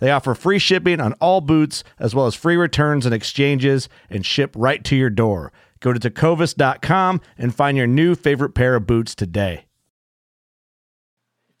[0.00, 4.26] They offer free shipping on all boots, as well as free returns and exchanges, and
[4.26, 5.52] ship right to your door.
[5.78, 9.66] Go to tecovas.com and find your new favorite pair of boots today.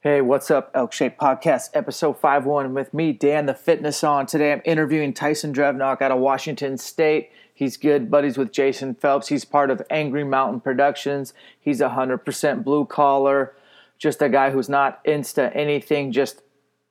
[0.02, 0.70] Hey, what's up?
[0.74, 4.24] Elk Shape Podcast, episode 51 with me, Dan the Fitness Man.
[4.24, 7.30] Today I'm interviewing Tyson Drevnock out of Washington State.
[7.52, 9.28] He's good buddies with Jason Phelps.
[9.28, 11.34] He's part of Angry Mountain Productions.
[11.60, 13.54] He's 100% blue collar,
[13.98, 16.40] just a guy who's not insta anything, just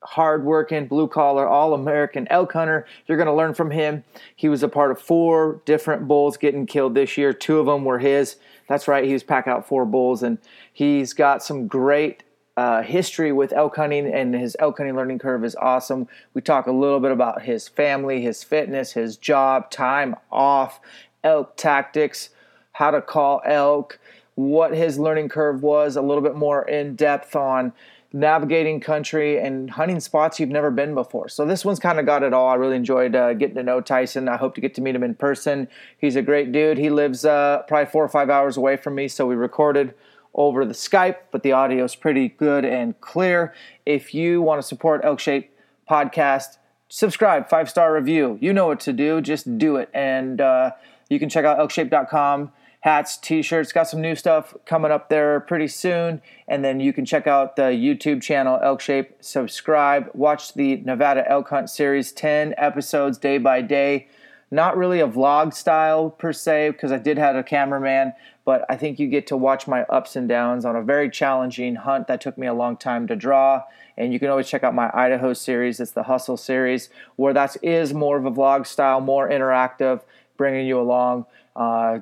[0.02, 2.86] hardworking, blue collar, all American elk hunter.
[3.06, 4.04] You're going to learn from him.
[4.34, 7.32] He was a part of four different bulls getting killed this year.
[7.32, 8.36] Two of them were his.
[8.68, 10.38] That's right, he was pack out four bulls, and
[10.72, 12.22] he's got some great
[12.56, 16.06] uh, history with elk hunting, and his elk hunting learning curve is awesome.
[16.34, 20.80] We talk a little bit about his family, his fitness, his job, time off,
[21.24, 22.30] elk tactics,
[22.72, 23.98] how to call elk,
[24.34, 27.72] what his learning curve was, a little bit more in depth on
[28.12, 31.28] navigating country and hunting spots you've never been before.
[31.28, 32.48] So this one's kind of got it all.
[32.48, 34.28] I really enjoyed uh, getting to know Tyson.
[34.28, 35.68] I hope to get to meet him in person.
[35.96, 36.78] He's a great dude.
[36.78, 39.94] He lives uh, probably four or five hours away from me, so we recorded
[40.34, 43.54] over the Skype, but the audio is pretty good and clear.
[43.84, 45.52] If you want to support Elk Shape
[45.88, 48.38] Podcast, subscribe, five star review.
[48.40, 49.20] You know what to do.
[49.20, 49.88] Just do it.
[49.92, 50.72] And uh,
[51.08, 53.72] you can check out elkshape.com hats, t-shirts.
[53.72, 56.22] Got some new stuff coming up there pretty soon.
[56.48, 59.16] And then you can check out the YouTube channel Elk Shape.
[59.20, 60.10] Subscribe.
[60.14, 64.08] Watch the Nevada Elk Hunt series, 10 episodes day by day.
[64.50, 68.14] Not really a vlog style per se, because I did have a cameraman,
[68.44, 71.76] but I think you get to watch my ups and downs on a very challenging
[71.76, 73.62] hunt that took me a long time to draw.
[73.96, 75.78] And you can always check out my Idaho series.
[75.78, 80.00] It's the Hustle series, where that is more of a vlog style, more interactive,
[80.36, 81.26] bringing you along.
[81.54, 82.00] Uh,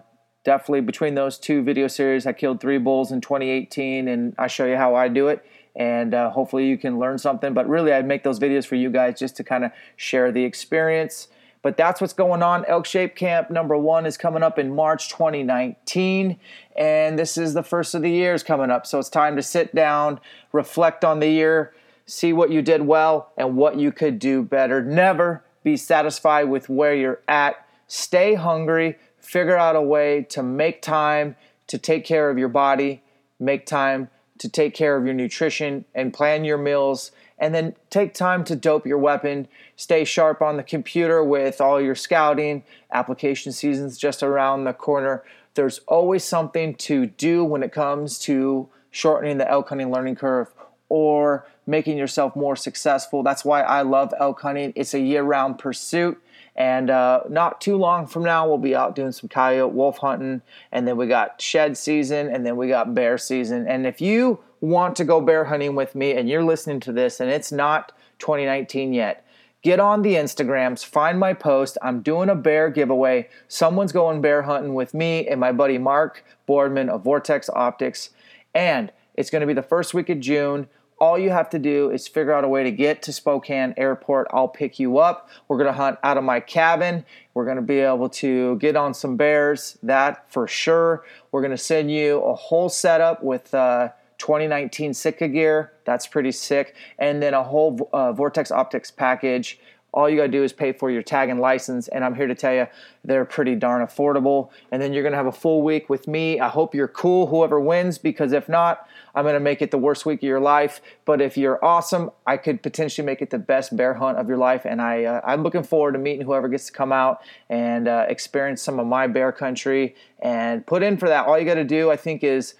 [0.48, 4.64] definitely between those two video series, I killed three bulls in 2018, and I show
[4.64, 5.44] you how I do it.
[5.76, 7.52] And uh, hopefully you can learn something.
[7.52, 10.44] But really, I'd make those videos for you guys just to kind of share the
[10.44, 11.28] experience.
[11.60, 12.64] But that's what's going on.
[12.64, 16.40] Elk Shape Camp number one is coming up in March 2019.
[16.78, 18.86] And this is the first of the years coming up.
[18.86, 20.18] So it's time to sit down,
[20.52, 21.74] reflect on the year,
[22.06, 24.82] see what you did well and what you could do better.
[24.82, 27.66] Never be satisfied with where you're at.
[27.86, 28.96] Stay hungry
[29.28, 33.02] figure out a way to make time to take care of your body,
[33.38, 34.08] make time
[34.38, 38.56] to take care of your nutrition and plan your meals, and then take time to
[38.56, 39.46] dope your weapon.
[39.76, 42.64] Stay sharp on the computer with all your scouting.
[42.90, 45.22] Application season's just around the corner.
[45.52, 50.48] There's always something to do when it comes to shortening the elk hunting learning curve
[50.88, 53.22] or making yourself more successful.
[53.22, 54.72] That's why I love elk hunting.
[54.74, 56.18] It's a year round pursuit.
[56.58, 60.42] And uh, not too long from now, we'll be out doing some coyote wolf hunting.
[60.72, 63.68] And then we got shed season, and then we got bear season.
[63.68, 67.20] And if you want to go bear hunting with me and you're listening to this
[67.20, 69.24] and it's not 2019 yet,
[69.62, 71.78] get on the Instagrams, find my post.
[71.80, 73.28] I'm doing a bear giveaway.
[73.46, 78.10] Someone's going bear hunting with me and my buddy Mark Boardman of Vortex Optics.
[78.52, 80.66] And it's going to be the first week of June
[81.00, 84.28] all you have to do is figure out a way to get to Spokane Airport.
[84.30, 85.28] I'll pick you up.
[85.46, 87.04] We're going to hunt out of my cabin.
[87.34, 91.04] We're going to be able to get on some bears, that for sure.
[91.30, 95.72] We're going to send you a whole setup with uh, 2019 Sitka gear.
[95.84, 96.74] That's pretty sick.
[96.98, 99.60] And then a whole uh, Vortex Optics package
[99.98, 101.88] All you got to do is pay for your tag and license.
[101.88, 102.68] And I'm here to tell you,
[103.04, 104.50] they're pretty darn affordable.
[104.70, 106.38] And then you're going to have a full week with me.
[106.38, 109.78] I hope you're cool, whoever wins, because if not, I'm going to make it the
[109.78, 110.80] worst week of your life.
[111.04, 114.36] But if you're awesome, I could potentially make it the best bear hunt of your
[114.36, 114.64] life.
[114.64, 118.06] And I, uh, I'm looking forward to meeting whoever gets to come out and uh,
[118.08, 121.26] experience some of my bear country and put in for that.
[121.26, 122.54] All you got to do, I think, is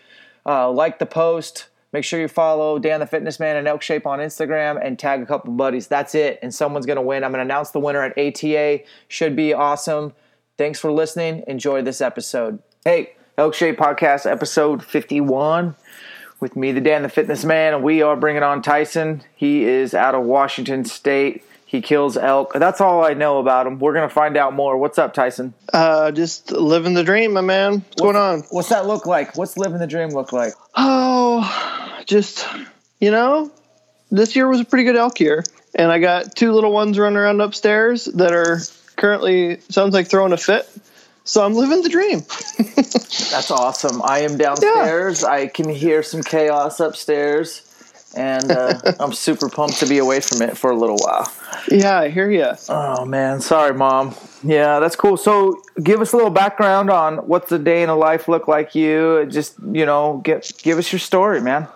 [0.44, 1.68] uh, like the post.
[1.92, 5.22] Make sure you follow Dan the Fitness Man and Elk Shape on Instagram and tag
[5.22, 5.86] a couple buddies.
[5.86, 6.38] That's it.
[6.42, 7.24] And someone's going to win.
[7.24, 8.80] I'm going to announce the winner at ATA.
[9.08, 10.12] Should be awesome.
[10.58, 11.44] Thanks for listening.
[11.46, 12.58] Enjoy this episode.
[12.84, 15.76] Hey, Elk Shape Podcast, episode 51
[16.40, 19.22] with me, the Dan the Fitness Man, and we are bringing on Tyson.
[19.34, 21.44] He is out of Washington State.
[21.68, 22.54] He kills elk.
[22.54, 23.78] That's all I know about him.
[23.78, 24.78] We're gonna find out more.
[24.78, 25.52] What's up, Tyson?
[25.70, 27.72] Uh, just living the dream, my man.
[27.72, 28.40] What's, what's going on?
[28.48, 29.36] What's that look like?
[29.36, 30.54] What's living the dream look like?
[30.74, 32.48] Oh, just
[33.00, 33.52] you know,
[34.10, 35.44] this year was a pretty good elk year,
[35.74, 38.60] and I got two little ones running around upstairs that are
[38.96, 40.66] currently sounds like throwing a fit.
[41.24, 42.20] So I'm living the dream.
[42.56, 44.00] That's awesome.
[44.02, 45.20] I am downstairs.
[45.20, 45.28] Yeah.
[45.28, 47.60] I can hear some chaos upstairs,
[48.16, 51.30] and uh, I'm super pumped to be away from it for a little while.
[51.70, 52.52] Yeah, I hear you.
[52.68, 54.14] Oh man, sorry, mom.
[54.42, 55.16] Yeah, that's cool.
[55.16, 58.74] So, give us a little background on what's the day in a life look like.
[58.74, 61.68] You just, you know, get give us your story, man.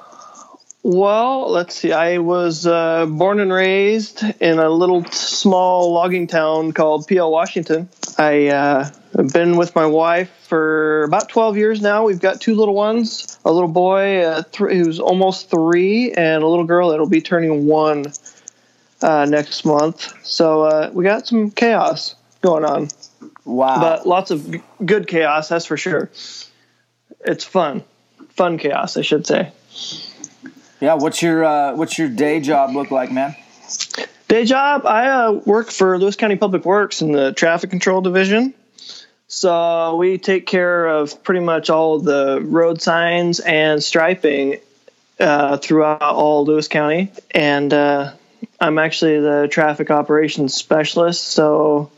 [0.84, 1.92] Well, let's see.
[1.92, 7.30] I was uh, born and raised in a little small logging town called Pe Ell
[7.30, 7.88] Washington.
[8.18, 12.04] I uh, I've been with my wife for about 12 years now.
[12.04, 16.46] We've got two little ones a little boy uh, th- who's almost three, and a
[16.46, 18.04] little girl that'll be turning one
[19.02, 20.12] uh, next month.
[20.26, 22.88] So uh, we got some chaos going on.
[23.44, 23.80] Wow.
[23.80, 26.10] But lots of g- good chaos, that's for sure.
[27.24, 27.84] It's fun.
[28.30, 29.52] Fun chaos, I should say.
[30.80, 33.36] Yeah, what's your uh, what's your day job look like, man?
[34.28, 38.54] Day job, I uh, work for Lewis County Public Works in the traffic control division.
[39.28, 44.58] So we take care of pretty much all the road signs and striping
[45.20, 47.12] uh, throughout all Lewis County.
[47.30, 48.12] And uh,
[48.62, 51.24] I'm actually the traffic operations specialist.
[51.24, 51.90] So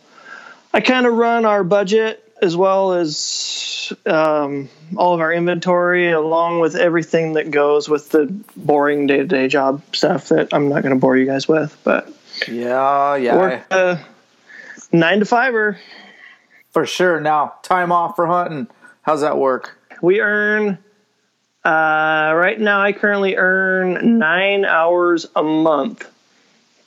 [0.72, 6.60] I kind of run our budget as well as um, all of our inventory, along
[6.60, 10.82] with everything that goes with the boring day to day job stuff that I'm not
[10.82, 11.76] going to bore you guys with.
[11.84, 12.10] But
[12.48, 13.36] yeah, yeah.
[13.36, 13.96] Work, uh,
[14.90, 15.78] nine to fiver.
[16.72, 17.20] For sure.
[17.20, 18.68] Now, time off for hunting.
[19.02, 19.76] How's that work?
[20.00, 20.78] We earn,
[21.62, 26.10] uh, right now, I currently earn nine hours a month.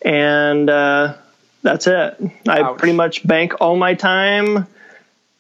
[0.01, 1.15] And uh,
[1.63, 2.17] that's it.
[2.47, 2.77] I Ouch.
[2.77, 4.67] pretty much bank all my time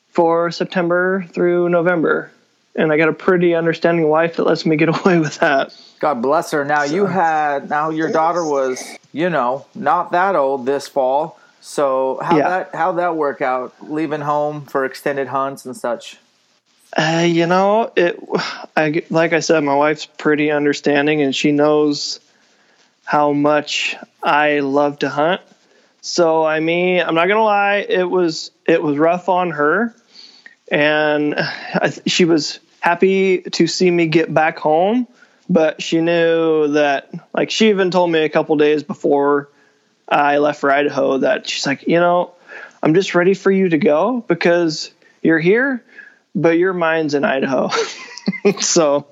[0.09, 2.31] for September through November.
[2.75, 5.79] And I got a pretty understanding wife that lets me get away with that.
[5.99, 6.63] God bless her.
[6.63, 6.93] Now, so.
[6.93, 8.83] you had, now your daughter was,
[9.13, 12.47] you know, not that old this fall so how yeah.
[12.47, 13.73] that how that work out?
[13.81, 16.17] Leaving home for extended hunts and such.
[16.95, 18.17] Uh, you know, it.
[18.77, 22.21] I like I said, my wife's pretty understanding, and she knows
[23.07, 25.39] how much I love to hunt.
[26.01, 29.95] So I mean, I'm not gonna lie, it was it was rough on her,
[30.69, 35.07] and I, she was happy to see me get back home,
[35.49, 39.47] but she knew that like she even told me a couple days before
[40.09, 42.33] I left for Idaho that she's like, you know,
[42.83, 45.81] I'm just ready for you to go because you're here,
[46.35, 47.69] but your mind's in Idaho.
[48.59, 49.07] so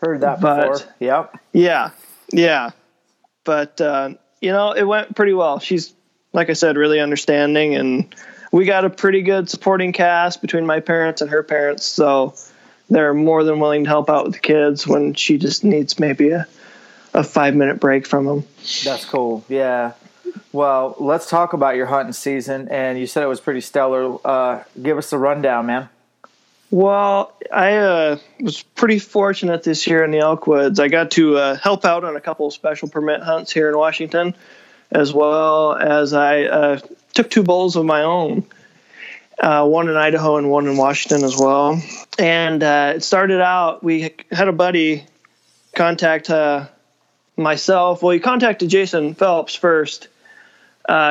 [0.00, 0.94] heard that but, before.
[0.98, 1.38] Yep.
[1.52, 1.90] Yeah.
[2.32, 2.70] Yeah.
[3.48, 4.10] But uh,
[4.42, 5.58] you know, it went pretty well.
[5.58, 5.94] She's
[6.34, 8.14] like I said, really understanding and
[8.52, 12.34] we got a pretty good supporting cast between my parents and her parents, so
[12.90, 16.28] they're more than willing to help out with the kids when she just needs maybe
[16.28, 16.46] a
[17.14, 18.44] a five minute break from them.
[18.84, 19.46] That's cool.
[19.48, 19.92] Yeah.
[20.52, 22.68] Well, let's talk about your hunting season.
[22.68, 24.18] And you said it was pretty stellar.
[24.26, 25.88] Uh, give us a rundown, man.
[26.70, 30.78] Well, I uh, was pretty fortunate this year in the elk woods.
[30.78, 33.78] I got to uh, help out on a couple of special permit hunts here in
[33.78, 34.34] Washington,
[34.90, 36.80] as well as I uh,
[37.14, 38.44] took two bulls of my own,
[39.38, 41.82] uh, one in Idaho and one in Washington as well.
[42.18, 45.06] And uh, it started out, we had a buddy
[45.74, 46.66] contact uh,
[47.34, 48.02] myself.
[48.02, 50.08] Well, he contacted Jason Phelps first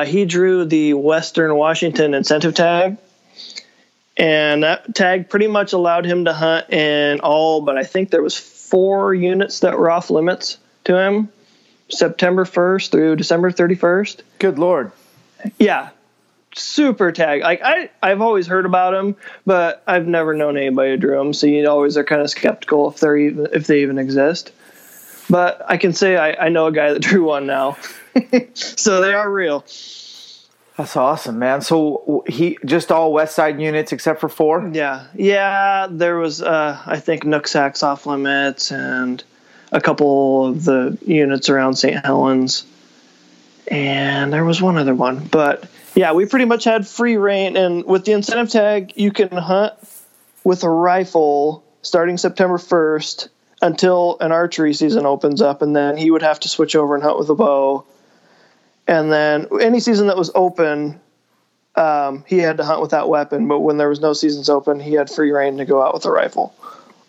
[0.06, 2.96] he drew the Western Washington incentive tag,
[4.18, 8.22] and that tag pretty much allowed him to hunt in all, but I think there
[8.22, 11.28] was four units that were off limits to him,
[11.88, 14.22] September 1st through December 31st.
[14.40, 14.90] Good lord.
[15.58, 15.90] Yeah,
[16.54, 17.42] super tag.
[17.42, 21.32] Like I, I've always heard about them, but I've never known anybody who drew them.
[21.32, 24.52] So you always are kind of skeptical if they're even if they even exist.
[25.30, 27.76] But I can say I, I know a guy that drew one now.
[28.54, 29.64] so they are real.
[30.78, 31.60] That's awesome, man.
[31.60, 34.70] So he just all West Side units except for four.
[34.72, 35.88] Yeah, yeah.
[35.90, 39.22] There was, uh, I think, Nooksack's off limits and
[39.72, 42.06] a couple of the units around St.
[42.06, 42.64] Helens,
[43.66, 45.26] and there was one other one.
[45.26, 49.30] But yeah, we pretty much had free reign, and with the incentive tag, you can
[49.30, 49.74] hunt
[50.44, 53.30] with a rifle starting September first
[53.60, 57.02] until an archery season opens up, and then he would have to switch over and
[57.02, 57.84] hunt with a bow
[58.88, 60.98] and then any season that was open,
[61.76, 63.46] um, he had to hunt with that weapon.
[63.46, 66.06] But when there was no seasons open, he had free reign to go out with
[66.06, 66.54] a rifle.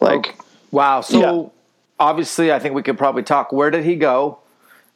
[0.01, 0.37] Like, okay.
[0.71, 1.01] wow.
[1.01, 1.49] So yeah.
[1.97, 3.53] obviously, I think we could probably talk.
[3.53, 4.39] Where did he go?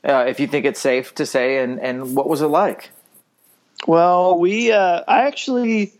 [0.04, 2.92] Uh, if you think it's safe to say, and and what was it like?
[3.88, 5.94] Well, we uh, I actually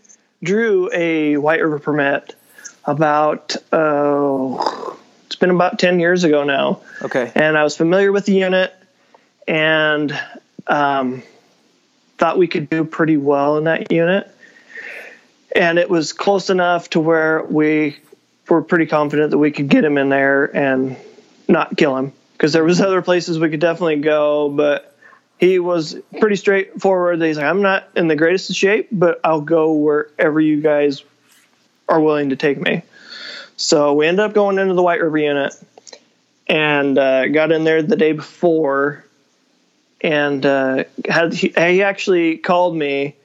[0.44, 2.36] drew a White River permit
[2.84, 4.94] about uh,
[5.26, 6.82] it's been about ten years ago now.
[7.02, 8.74] Okay, and I was familiar with the unit,
[9.48, 10.14] and
[10.68, 11.24] um,
[12.18, 14.30] thought we could do pretty well in that unit.
[15.56, 17.98] And it was close enough to where we
[18.50, 20.98] were pretty confident that we could get him in there and
[21.48, 22.14] not kill him.
[22.34, 24.98] Because there was other places we could definitely go, but
[25.40, 27.22] he was pretty straightforward.
[27.22, 31.04] He's like, I'm not in the greatest of shape, but I'll go wherever you guys
[31.88, 32.82] are willing to take me.
[33.56, 35.54] So we ended up going into the White River unit
[36.48, 39.06] and uh, got in there the day before
[40.04, 43.16] and uh, had he, he actually called me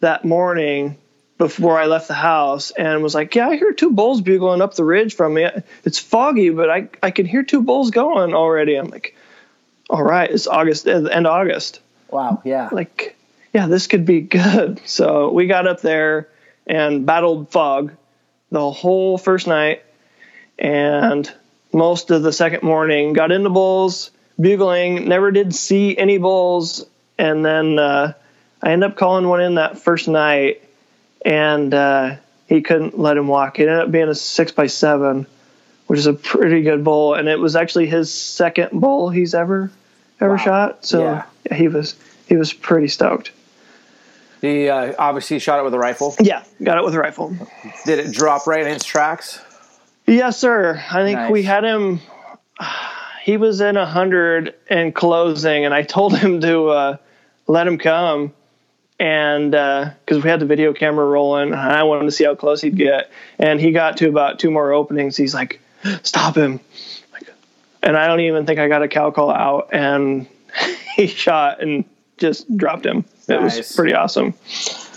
[0.00, 0.98] that morning
[1.38, 4.74] before I left the house and was like, "Yeah, I hear two bulls bugling up
[4.74, 5.48] the ridge from me.
[5.84, 9.16] It's foggy, but I I can hear two bulls going already." I'm like,
[9.88, 12.68] "All right, it's August, end of August." Wow, yeah.
[12.70, 13.16] Like,
[13.54, 14.80] yeah, this could be good.
[14.84, 16.28] So we got up there
[16.66, 17.92] and battled fog
[18.50, 19.82] the whole first night
[20.58, 21.32] and
[21.72, 23.14] most of the second morning.
[23.14, 24.10] Got into bulls
[24.40, 26.86] bugling, never did see any bulls,
[27.18, 28.14] and then uh,
[28.62, 30.62] I ended up calling one in that first night,
[31.24, 32.16] and uh,
[32.46, 33.58] he couldn't let him walk.
[33.58, 35.26] It ended up being a six by seven,
[35.86, 39.70] which is a pretty good bull, and it was actually his second bull he's ever
[40.20, 40.36] ever wow.
[40.36, 40.84] shot.
[40.84, 41.54] So yeah.
[41.54, 41.94] he was
[42.28, 43.32] he was pretty stoked.
[44.40, 46.14] He uh, obviously shot it with a rifle.
[46.18, 47.36] Yeah, got it with a rifle.
[47.84, 49.38] Did it drop right in its tracks?
[50.06, 50.82] Yes, sir.
[50.90, 51.30] I think nice.
[51.30, 52.00] we had him
[53.30, 56.96] he was in a hundred and closing, and I told him to uh,
[57.46, 58.32] let him come,
[58.98, 62.34] and because uh, we had the video camera rolling, and I wanted to see how
[62.34, 63.08] close he'd get,
[63.38, 65.16] and he got to about two more openings.
[65.16, 65.60] He's like,
[66.02, 66.58] "Stop him!"
[67.84, 70.26] And I don't even think I got a cow call out, and
[70.96, 71.84] he shot and
[72.18, 73.04] just dropped him.
[73.28, 73.58] It nice.
[73.58, 74.34] was pretty awesome.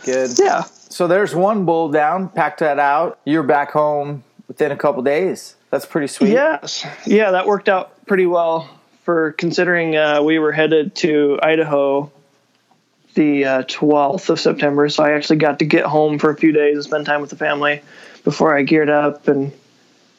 [0.05, 0.31] Good.
[0.39, 0.63] Yeah.
[0.63, 2.29] So there's one bull down.
[2.29, 3.19] Packed that out.
[3.25, 5.55] You're back home within a couple days.
[5.73, 6.29] That's pretty sweet.
[6.29, 6.85] Yes.
[7.03, 8.69] Yeah, that worked out pretty well
[9.05, 12.11] for considering uh, we were headed to Idaho
[13.15, 14.87] the uh, 12th of September.
[14.89, 17.31] So I actually got to get home for a few days and spend time with
[17.31, 17.81] the family
[18.23, 19.51] before I geared up and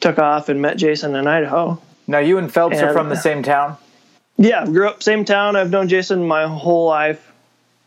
[0.01, 1.81] took off and met Jason in Idaho.
[2.05, 3.77] Now, you and Phelps and, are from the same town?
[4.35, 5.55] Yeah, grew up same town.
[5.55, 7.31] I've known Jason my whole life.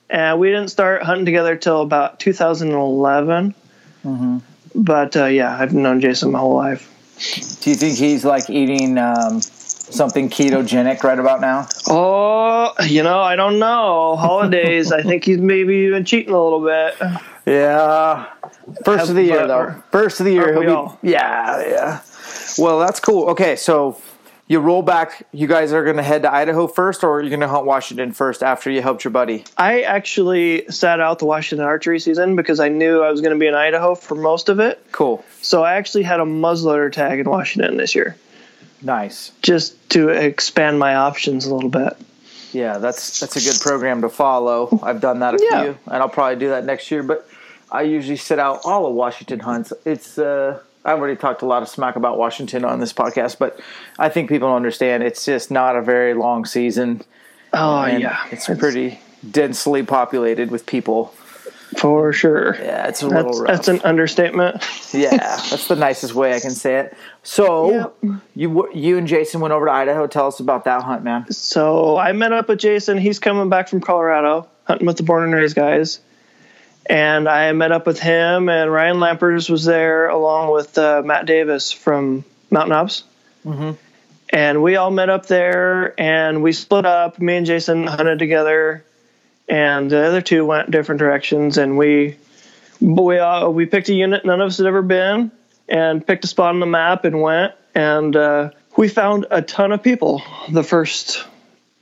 [0.08, 3.54] And we didn't start hunting together till about 2011.
[4.06, 4.38] Mm-hmm.
[4.74, 6.94] But uh, yeah, I've known Jason my whole life.
[7.60, 11.66] Do you think he's like eating um, something ketogenic right about now?
[11.88, 14.16] Oh, you know, I don't know.
[14.16, 16.94] Holidays, I think he's maybe even cheating a little bit.
[17.46, 18.26] Yeah.
[18.84, 19.82] First Have, of the year, though.
[19.90, 21.08] First of the year, he'll be.
[21.10, 22.00] Yeah, yeah.
[22.58, 23.30] Well, that's cool.
[23.30, 24.00] Okay, so
[24.48, 25.26] you roll back.
[25.30, 27.66] You guys are going to head to Idaho first, or are you're going to hunt
[27.66, 29.44] Washington first after you helped your buddy?
[29.56, 33.38] I actually sat out the Washington archery season because I knew I was going to
[33.38, 34.84] be in Idaho for most of it.
[34.90, 35.22] Cool.
[35.42, 38.16] So I actually had a muzzleloader tag in Washington this year.
[38.82, 39.32] Nice.
[39.42, 41.96] Just to expand my options a little bit.
[42.52, 44.80] Yeah, that's that's a good program to follow.
[44.82, 45.62] I've done that a yeah.
[45.62, 47.02] few, and I'll probably do that next year.
[47.02, 47.28] But
[47.70, 49.74] I usually sit out all of Washington hunts.
[49.84, 53.60] It's uh, I've already talked a lot of smack about Washington on this podcast, but
[53.98, 57.02] I think people understand it's just not a very long season.
[57.52, 58.98] Oh yeah, it's, it's, pretty
[59.30, 61.14] densely populated with people.
[61.76, 62.56] For sure.
[62.56, 63.48] Yeah, it's a that's, little rough.
[63.48, 64.66] That's an understatement.
[64.94, 66.96] yeah, that's the nicest way I can say it.
[67.22, 68.22] So yep.
[68.34, 70.06] you you and Jason went over to Idaho.
[70.06, 71.30] Tell us about that hunt, man.
[71.30, 72.96] So I met up with Jason.
[72.96, 76.00] He's coming back from Colorado, hunting with the Born and Raised guys
[76.88, 81.26] and I met up with him and Ryan Lampers was there along with uh, Matt
[81.26, 83.04] Davis from Mountain Ops.
[83.44, 83.72] Mm-hmm.
[84.30, 87.20] And we all met up there and we split up.
[87.20, 88.84] Me and Jason hunted together,
[89.48, 91.56] and the other two went different directions.
[91.56, 92.16] And we
[92.80, 95.30] we uh, we picked a unit none of us had ever been,
[95.66, 97.54] and picked a spot on the map and went.
[97.74, 101.24] And uh, we found a ton of people the first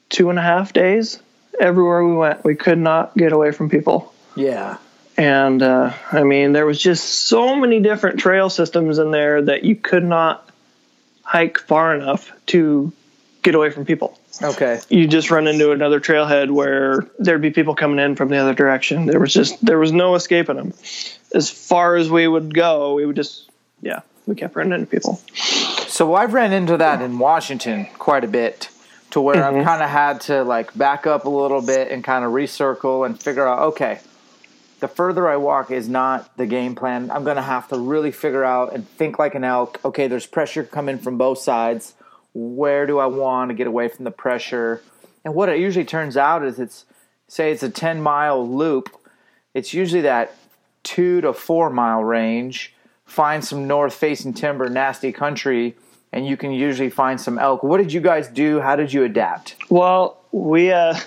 [0.09, 1.21] two and a half days
[1.59, 2.45] everywhere we went.
[2.45, 4.13] We could not get away from people.
[4.37, 4.79] Yeah.
[5.18, 9.64] And uh, I mean, there was just so many different trail systems in there that
[9.64, 10.49] you could not
[11.23, 12.92] hike far enough to
[13.42, 14.18] get away from people.
[14.42, 14.80] Okay.
[14.88, 18.54] You just run into another trailhead where there'd be people coming in from the other
[18.54, 19.06] direction.
[19.06, 20.75] There was just there was no escaping them.
[21.35, 25.20] As far as we would go, we would just yeah, we kept running into people.
[25.35, 28.68] So I've ran into that in Washington quite a bit,
[29.12, 32.25] to where I've kind of had to like back up a little bit and kind
[32.25, 34.00] of recircle and figure out okay,
[34.80, 37.11] the further I walk is not the game plan.
[37.11, 39.80] I'm gonna have to really figure out and think like an elk.
[39.85, 41.95] Okay, there's pressure coming from both sides.
[42.35, 44.83] Where do I want to get away from the pressure?
[45.25, 46.85] And what it usually turns out is it's
[47.28, 48.90] say it's a 10 mile loop.
[49.54, 50.35] It's usually that
[50.83, 52.75] two to four mile range.
[53.06, 55.76] Find some north facing timber, nasty country,
[56.12, 57.62] and you can usually find some elk.
[57.62, 58.61] What did you guys do?
[58.61, 59.56] How did you adapt?
[59.71, 60.99] Well, we uh,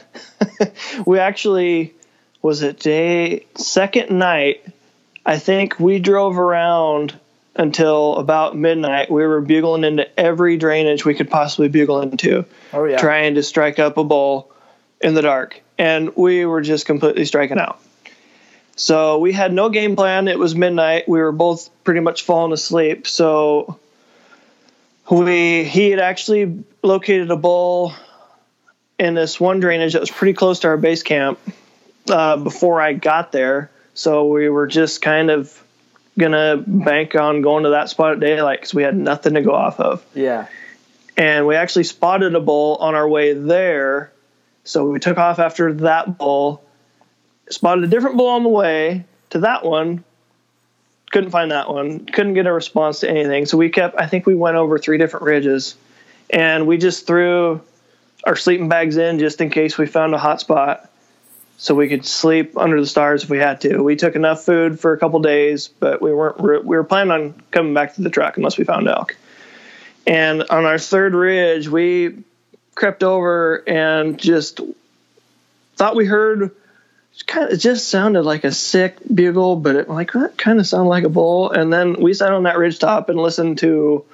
[1.05, 1.93] we actually
[2.41, 4.65] was it day second night.
[5.25, 7.17] I think we drove around
[7.55, 9.11] until about midnight.
[9.11, 12.97] We were bugling into every drainage we could possibly bugle into, Oh yeah.
[12.97, 14.49] trying to strike up a bull
[15.01, 17.79] in the dark, and we were just completely striking out.
[18.75, 20.29] So we had no game plan.
[20.29, 21.07] It was midnight.
[21.09, 23.07] We were both pretty much falling asleep.
[23.07, 23.77] So
[25.11, 27.93] we he had actually located a bull
[28.97, 31.39] in this one drainage that was pretty close to our base camp
[32.09, 33.71] uh, before I got there.
[33.93, 35.63] So we were just kind of
[36.17, 39.53] gonna bank on going to that spot at daylight because we had nothing to go
[39.53, 40.05] off of.
[40.13, 40.47] Yeah.
[41.17, 44.11] And we actually spotted a bull on our way there.
[44.63, 46.63] So we took off after that bull,
[47.49, 50.03] spotted a different bull on the way to that one.
[51.11, 52.05] Couldn't find that one.
[52.05, 53.47] Couldn't get a response to anything.
[53.47, 55.75] So we kept, I think we went over three different ridges
[56.29, 57.61] and we just threw
[58.23, 60.89] our sleeping bags in just in case we found a hot spot
[61.61, 63.83] so we could sleep under the stars if we had to.
[63.83, 67.43] We took enough food for a couple days, but we weren't, we were planning on
[67.51, 69.17] coming back to the truck unless we found elk.
[70.07, 72.23] And on our third ridge, we
[72.75, 74.61] crept over and just
[75.75, 76.51] thought we heard
[77.27, 80.87] kind it just sounded like a sick bugle, but it like that kind of sounded
[80.87, 81.51] like a bull.
[81.51, 84.05] And then we sat on that ridge top and listened to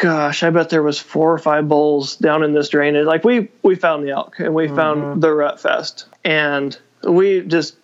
[0.00, 3.06] gosh, I bet there was four or five bulls down in this drainage.
[3.06, 6.06] Like we we found the elk and we found the rut fest.
[6.24, 7.76] And we just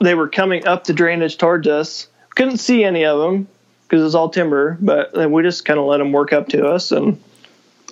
[0.00, 2.06] they were coming up the drainage towards us.
[2.34, 3.48] Couldn't see any of them
[3.84, 6.66] because it was all timber, but we just kind of let them work up to
[6.66, 7.22] us and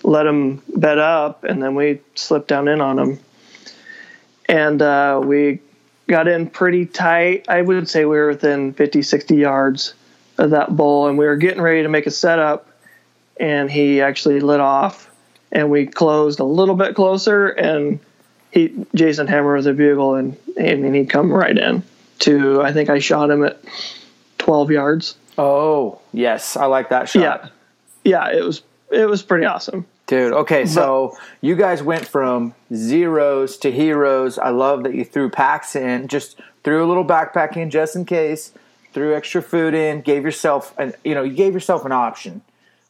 [0.05, 3.19] let them bed up, and then we slipped down in on them.
[4.47, 5.61] And uh, we
[6.09, 7.47] got in pretty tight.
[7.49, 9.95] I would say we were within 50, 60 yards
[10.39, 12.69] of that bull, and we were getting ready to make a setup,
[13.39, 15.11] and he actually lit off,
[15.51, 17.99] and we closed a little bit closer, and
[18.51, 21.83] he Jason Hammer with a bugle, and and he'd come right in
[22.21, 22.63] to.
[22.63, 23.63] I think I shot him at
[24.39, 25.17] 12 yards.
[25.39, 26.57] Oh, yes.
[26.57, 27.23] I like that shot.
[27.23, 27.49] Yeah,
[28.05, 29.87] yeah, it was it was pretty awesome.
[30.07, 34.37] Dude, okay, so you guys went from zeros to heroes.
[34.39, 38.05] I love that you threw packs in, just threw a little backpack in just in
[38.05, 38.53] case,
[38.93, 42.43] threw extra food in, gave yourself an you know, you gave yourself an option,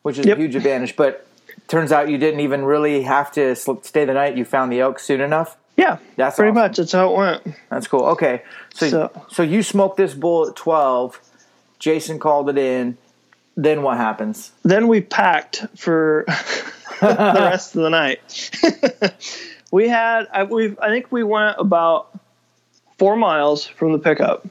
[0.03, 0.39] which is Yep.
[0.39, 0.97] a huge advantage.
[0.97, 1.27] But
[1.69, 4.37] turns out you didn't even really have to stay the night.
[4.37, 5.57] You found the elk soon enough.
[5.77, 6.63] Yeah, That's pretty awesome.
[6.63, 7.57] much that's how it went.
[7.71, 8.05] That's cool.
[8.09, 8.43] Okay,
[8.75, 11.21] so so, So- you smoked this bull at twelve.
[11.79, 12.97] Jason called it in.
[13.57, 14.53] Then what happens?
[14.63, 16.25] then we packed for
[17.01, 18.51] the rest of the night.
[19.73, 22.09] we had I, we I think we went about
[22.99, 24.47] four miles from the pickup,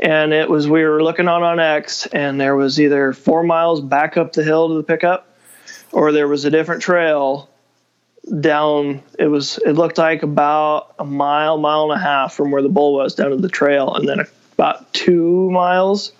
[0.00, 3.80] and it was we were looking on on X, and there was either four miles
[3.80, 5.26] back up the hill to the pickup,
[5.92, 7.48] or there was a different trail
[8.40, 9.02] down.
[9.18, 12.68] It was it looked like about a mile, mile and a half from where the
[12.68, 14.20] bull was down to the trail, and then
[14.52, 16.12] about two miles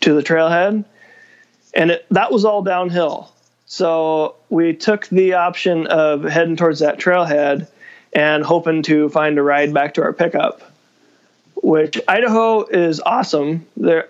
[0.00, 0.84] to the trailhead
[1.74, 3.32] and it, that was all downhill.
[3.66, 7.68] So we took the option of heading towards that trailhead
[8.12, 10.62] and hoping to find a ride back to our pickup,
[11.62, 13.66] which Idaho is awesome.
[13.76, 14.08] There,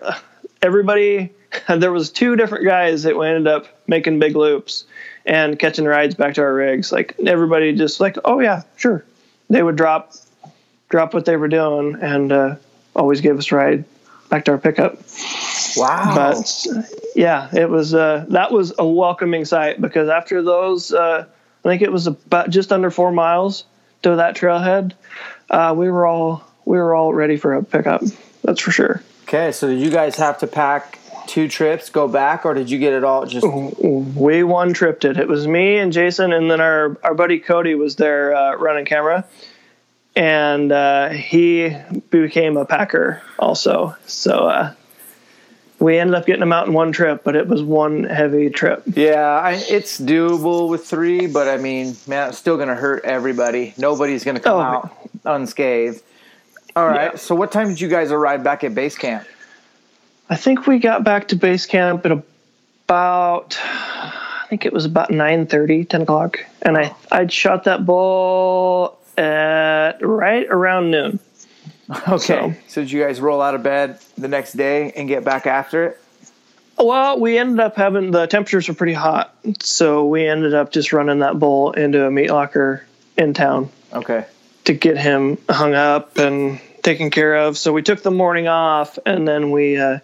[0.61, 1.31] everybody,
[1.67, 4.85] there was two different guys that ended up making big loops
[5.25, 6.91] and catching rides back to our rigs.
[6.91, 9.03] Like everybody just like, oh yeah, sure.
[9.49, 10.13] They would drop,
[10.89, 12.55] drop what they were doing and uh,
[12.95, 13.85] always give us a ride
[14.29, 14.99] back to our pickup
[15.75, 16.13] Wow.
[16.15, 16.67] but
[17.15, 21.25] yeah, it was uh, that was a welcoming sight because after those, uh,
[21.63, 23.65] I think it was about just under four miles
[24.03, 24.93] to that trailhead.
[25.49, 28.03] Uh, we were all we were all ready for a pickup.
[28.43, 29.01] That's for sure.
[29.23, 32.77] Okay, so did you guys have to pack two trips go back, or did you
[32.77, 33.45] get it all just?
[33.47, 35.17] We one tripped it.
[35.17, 38.85] It was me and Jason, and then our our buddy Cody was there uh, running
[38.85, 39.25] camera,
[40.15, 41.75] and uh, he
[42.11, 43.95] became a packer also.
[44.05, 44.73] So uh,
[45.79, 48.83] we ended up getting them out in one trip, but it was one heavy trip.
[48.93, 53.05] Yeah, I, it's doable with three, but I mean, man, it's still going to hurt
[53.05, 53.73] everybody.
[53.77, 54.91] Nobody's going to come Oh, out
[55.25, 56.03] unscathed.
[56.79, 57.11] All right.
[57.11, 57.17] Yeah.
[57.17, 59.25] So, what time did you guys arrive back at base camp?
[60.29, 65.09] I think we got back to base camp at about I think it was about
[65.09, 71.19] 9:30, 10 o'clock, and I I'd shot that bull at right around noon.
[72.07, 72.17] Okay.
[72.17, 75.47] So- So, did you guys roll out of bed the next day and get back
[75.47, 76.01] after it?
[76.77, 80.93] Well, we ended up having the temperatures were pretty hot, so we ended up just
[80.93, 82.85] running that bull into a meat locker
[83.17, 84.23] in town Okay.
[84.65, 87.57] to get him hung up and taken care of.
[87.57, 89.99] So we took the morning off, and then we uh,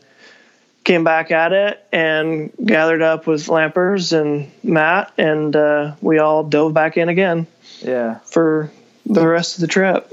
[0.83, 6.43] came back at it and gathered up with Lampers and Matt, and uh, we all
[6.43, 7.47] dove back in again
[7.81, 8.19] Yeah.
[8.25, 8.71] for
[9.05, 10.09] the rest of the trip.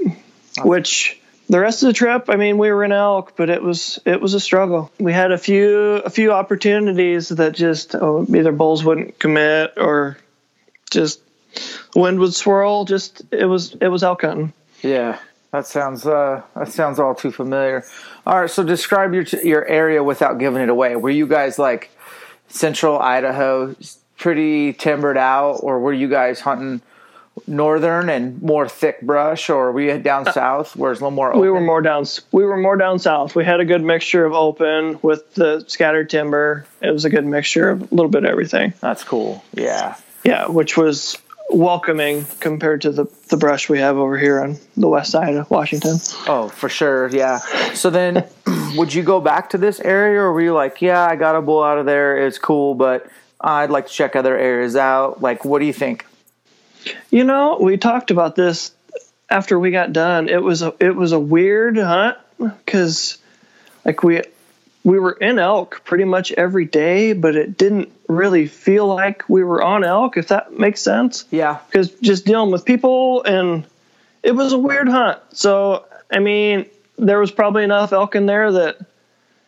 [0.63, 3.99] Which the rest of the trip, I mean, we were in elk, but it was
[4.05, 4.91] it was a struggle.
[4.99, 10.17] We had a few a few opportunities that just oh, either bulls wouldn't commit or
[10.91, 11.19] just
[11.95, 12.85] wind would swirl.
[12.85, 14.53] Just it was it was elk hunting.
[14.83, 15.17] Yeah.
[15.53, 17.85] That sounds uh, that sounds all too familiar.
[18.25, 20.95] All right, so describe your your area without giving it away.
[20.95, 21.91] Were you guys like
[22.47, 23.75] central Idaho,
[24.17, 26.81] pretty timbered out, or were you guys hunting
[27.45, 31.29] northern and more thick brush, or were you down south where it's a little more?
[31.29, 31.41] Open?
[31.41, 33.35] We were more down we were more down south.
[33.35, 36.65] We had a good mixture of open with the scattered timber.
[36.81, 38.73] It was a good mixture of a little bit of everything.
[38.79, 39.45] That's cool.
[39.53, 39.97] Yeah.
[40.23, 41.19] Yeah, which was
[41.53, 45.49] welcoming compared to the, the brush we have over here on the west side of
[45.49, 45.97] Washington.
[46.27, 47.07] Oh, for sure.
[47.09, 47.39] Yeah.
[47.73, 48.27] So then,
[48.75, 51.41] would you go back to this area, or were you like, yeah, I got a
[51.41, 52.25] bull out of there.
[52.25, 53.05] It's cool, but
[53.41, 55.21] uh, I'd like to check other areas out.
[55.21, 56.05] Like, what do you think?
[57.09, 58.73] You know, we talked about this
[59.29, 60.29] after we got done.
[60.29, 63.17] It was a it was a weird hunt because
[63.85, 64.21] like we
[64.83, 69.43] we were in elk pretty much every day, but it didn't really feel like we
[69.43, 70.17] were on elk.
[70.17, 71.25] If that makes sense.
[71.31, 71.59] Yeah.
[71.67, 73.65] because just dealing with people and
[74.23, 75.19] it was a weird hunt.
[75.31, 76.65] So I mean,
[76.97, 78.77] there was probably enough elk in there that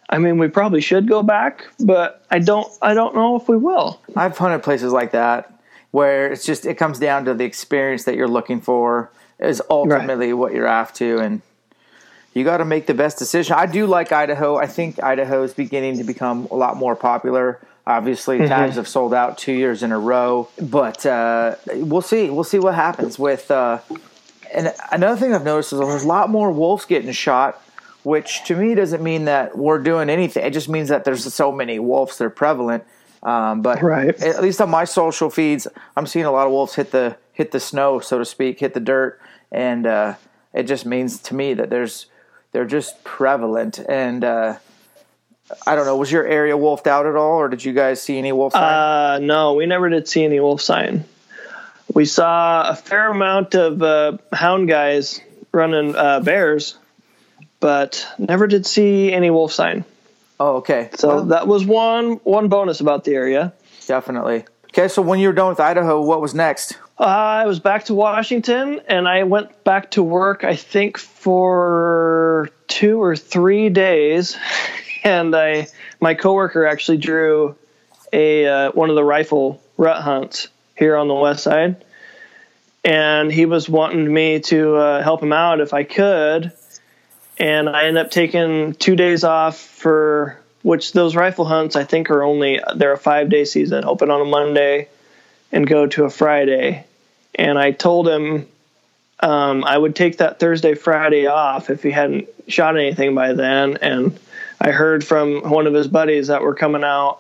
[0.10, 3.58] I mean, we probably should go back, but I don't I don't know if we
[3.58, 4.02] will.
[4.15, 5.52] I've hunted places like that
[5.91, 10.34] where it's just it comes down to the experience that you're looking for is ultimately
[10.34, 11.41] what you're after, and
[12.36, 13.56] you got to make the best decision.
[13.58, 14.58] I do like Idaho.
[14.58, 17.60] I think Idaho is beginning to become a lot more popular.
[17.88, 22.30] Obviously, tags have sold out two years in a row, but uh, we'll see.
[22.30, 23.50] We'll see what happens with.
[23.50, 23.80] Uh,
[24.54, 27.62] and another thing I've noticed is there's a lot more wolves getting shot,
[28.04, 30.43] which to me doesn't mean that we're doing anything.
[30.45, 32.84] It just means that there's so many wolves they're prevalent.
[33.24, 34.19] Um, but Right.
[34.21, 37.52] at least on my social feeds, I'm seeing a lot of wolves hit the hit
[37.52, 39.19] the snow, so to speak, hit the dirt,
[39.52, 40.15] and uh,
[40.54, 42.06] it just means to me that there's
[42.56, 43.80] they're just prevalent.
[43.80, 44.56] And uh,
[45.68, 48.18] I don't know, was your area wolfed out at all, or did you guys see
[48.18, 48.63] any wolf sign?
[48.63, 51.04] Uh, no, we never did see any wolf sign.
[51.94, 55.20] We saw a fair amount of uh, hound guys
[55.52, 56.78] running uh, bears,
[57.60, 59.84] but never did see any wolf sign.
[60.39, 60.91] oh, okay.
[60.96, 63.52] So Well, that was one one bonus about the area.
[63.86, 64.46] definitely.
[64.72, 66.78] Okay, so when you were done with Idaho, what was next?
[66.97, 70.45] Uh, I was back to Washington, and I went back to work.
[70.45, 74.38] I think for two or three days,
[75.03, 75.67] and I
[75.99, 77.55] my coworker actually drew
[78.13, 81.84] a uh, one of the rifle rut hunts here on the west side,
[82.86, 86.53] and he was wanting me to uh, help him out if I could,
[87.38, 92.10] and I ended up taking two days off for which those rifle hunts I think
[92.10, 94.88] are only they're a five day season, open on a Monday
[95.56, 96.86] and go to a Friday.
[97.34, 98.46] And I told him
[99.22, 103.78] um, I would take that Thursday, Friday off if he hadn't shot anything by then.
[103.78, 104.20] And
[104.60, 107.20] I heard from one of his buddies that were coming out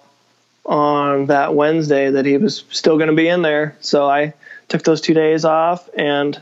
[0.65, 3.77] on that Wednesday that he was still going to be in there.
[3.79, 4.33] So I
[4.67, 6.41] took those two days off and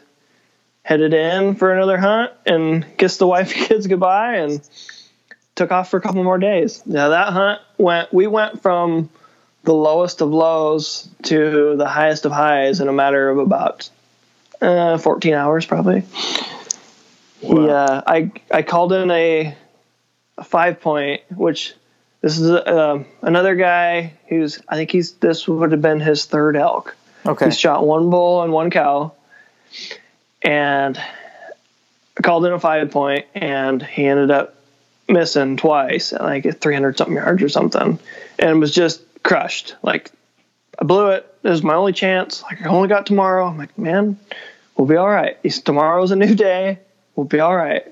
[0.82, 4.68] headed in for another hunt and kissed the wife and kids goodbye and
[5.54, 6.84] took off for a couple more days.
[6.88, 9.12] Now that hunt went, we went from
[9.64, 13.90] the lowest of lows to the highest of highs in a matter of about
[14.62, 16.04] uh, 14 hours, probably.
[17.42, 19.56] Yeah, I I called in a,
[20.38, 21.74] a five point, which
[22.22, 26.56] this is uh, another guy who's I think he's this would have been his third
[26.56, 26.96] elk.
[27.26, 27.46] Okay.
[27.46, 29.14] He's shot one bull and one cow,
[30.42, 34.56] and I called in a five point, and he ended up
[35.10, 38.00] missing twice, like at 300 something yards or something,
[38.40, 39.76] and it was just crushed.
[39.82, 40.12] Like
[40.78, 41.26] I blew it.
[41.44, 42.44] It was my only chance.
[42.44, 43.48] Like I only got tomorrow.
[43.48, 44.20] I'm like, man,
[44.78, 45.38] we'll be all right.
[45.44, 46.80] Tomorrow's a new day.
[47.16, 47.86] We'll be all right.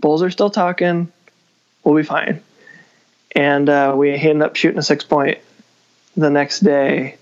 [0.00, 1.12] Bulls are still talking.
[1.82, 2.42] We'll be fine.
[3.32, 5.38] And uh, we ended up shooting a six point
[6.16, 7.16] the next day,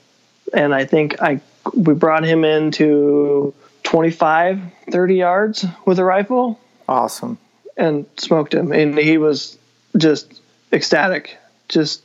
[0.52, 1.40] and I think I
[1.74, 4.60] we brought him into 25,
[4.90, 6.60] 30 yards with a rifle.
[6.88, 7.38] Awesome.
[7.76, 9.56] And smoked him, and he was
[9.96, 10.40] just
[10.72, 11.38] ecstatic.
[11.68, 12.02] Just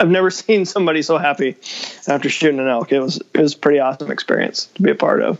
[0.00, 1.56] I've never seen somebody so happy
[2.06, 2.92] after shooting an elk.
[2.92, 5.38] It was it was pretty awesome experience to be a part of.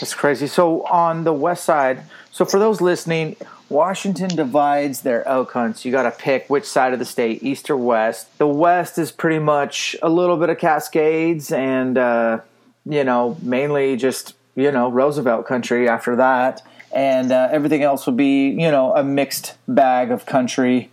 [0.00, 0.46] That's crazy.
[0.46, 3.36] So on the west side, so for those listening,
[3.68, 5.84] Washington divides their elk hunts.
[5.84, 8.38] You got to pick which side of the state, east or west.
[8.38, 12.40] The west is pretty much a little bit of Cascades and, uh,
[12.84, 16.62] you know, mainly just, you know, Roosevelt country after that.
[16.92, 20.90] And uh, everything else would be, you know, a mixed bag of country.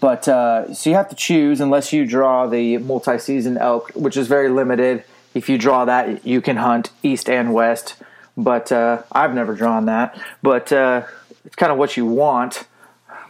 [0.00, 4.16] But uh, so you have to choose unless you draw the multi season elk, which
[4.16, 5.02] is very limited.
[5.34, 7.96] If you draw that, you can hunt east and west.
[8.36, 10.16] But uh, I've never drawn that.
[10.42, 11.02] But uh,
[11.44, 12.66] it's kind of what you want.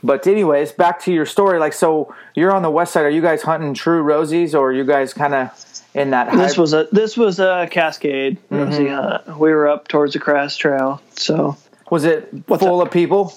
[0.03, 1.59] But anyways, back to your story.
[1.59, 3.05] Like, so you're on the west side.
[3.05, 6.31] Are you guys hunting true rosies, or are you guys kind of in that?
[6.37, 8.95] This was a this was a Cascade rosie Mm-hmm.
[9.31, 9.39] hunt.
[9.41, 11.01] We were up towards the Crest Trail.
[11.17, 11.57] So
[11.91, 13.33] was it full of people?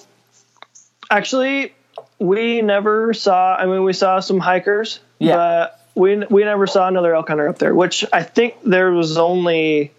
[1.10, 1.74] actually,
[2.22, 3.54] we never saw.
[3.56, 5.00] I mean, we saw some hikers.
[5.18, 5.34] Yeah.
[5.34, 7.74] But we we never saw another elk hunter up there.
[7.74, 9.92] Which I think there was only,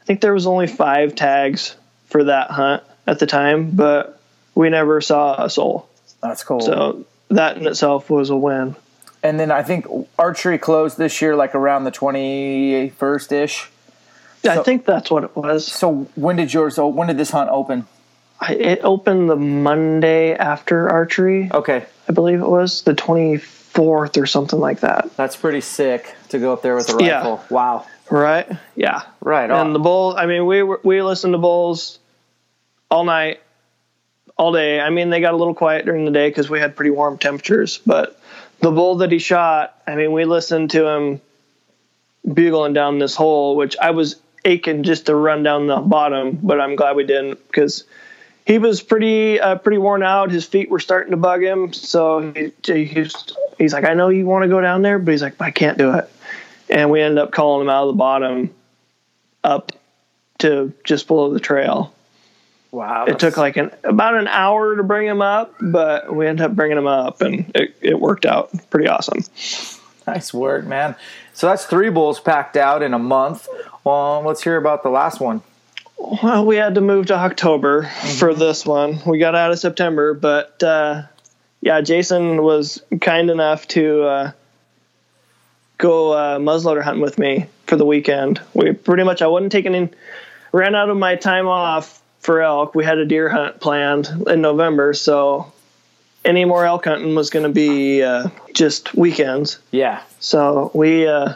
[0.00, 4.20] I think there was only five tags for that hunt at the time, but
[4.54, 5.88] we never saw a soul.
[6.22, 6.60] That's cool.
[6.60, 8.76] So that in itself was a win.
[9.22, 9.86] and then I think
[10.18, 13.68] archery closed this year, like around the twenty first ish.
[14.48, 15.66] I think that's what it was.
[15.66, 16.78] So when did yours?
[16.78, 17.86] Oh, when did this hunt open?
[18.40, 21.50] I, it opened the Monday after archery.
[21.52, 25.14] Okay, I believe it was the 24th or something like that.
[25.16, 27.06] that's pretty sick to go up there with a rifle.
[27.06, 27.54] Yeah.
[27.54, 27.86] Wow.
[28.10, 28.50] Right?
[28.74, 29.02] Yeah.
[29.20, 29.66] Right on.
[29.66, 30.16] And the bull.
[30.16, 31.98] I mean, we were, we listened to bulls
[32.90, 33.40] all night,
[34.36, 34.80] all day.
[34.80, 37.18] I mean, they got a little quiet during the day because we had pretty warm
[37.18, 37.78] temperatures.
[37.86, 38.20] But
[38.60, 41.20] the bull that he shot, I mean, we listened to him
[42.32, 46.60] bugling down this hole, which I was aching just to run down the bottom, but
[46.60, 47.84] I'm glad we didn't because
[48.50, 50.32] he was pretty uh, pretty worn out.
[50.32, 53.14] His feet were starting to bug him, so he, he's
[53.58, 55.78] he's like, I know you want to go down there, but he's like, I can't
[55.78, 56.10] do it.
[56.68, 58.52] And we ended up calling him out of the bottom
[59.44, 59.70] up
[60.38, 61.94] to just below the trail.
[62.72, 63.04] wow.
[63.04, 66.56] It took like an about an hour to bring him up, but we ended up
[66.56, 69.22] bringing him up, and it, it worked out pretty awesome.
[70.08, 70.96] nice work, man.
[71.34, 73.46] So that's three bulls packed out in a month.
[73.86, 75.40] Um, let's hear about the last one.
[76.00, 79.00] Well, we had to move to October for this one.
[79.04, 81.02] We got out of September, but uh,
[81.60, 84.32] yeah, Jason was kind enough to uh,
[85.76, 88.40] go uh, muzzleloader hunting with me for the weekend.
[88.54, 89.94] We pretty much I wasn't taking in,
[90.52, 92.74] ran out of my time off for elk.
[92.74, 95.52] We had a deer hunt planned in November, so
[96.24, 99.58] any more elk hunting was going to be uh, just weekends.
[99.70, 100.02] Yeah.
[100.18, 101.34] So we uh,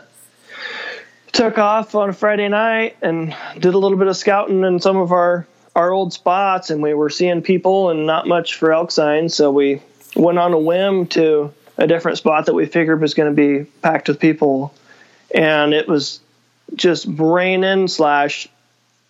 [1.35, 4.97] took off on a Friday night and did a little bit of scouting in some
[4.97, 8.93] of our our old spots, and we were seeing people and not much for elk
[8.93, 9.35] signs.
[9.35, 9.83] So we
[10.15, 13.69] went on a whim to a different spot that we figured was going to be
[13.83, 14.73] packed with people,
[15.35, 16.21] and it was
[16.77, 18.47] just raining slash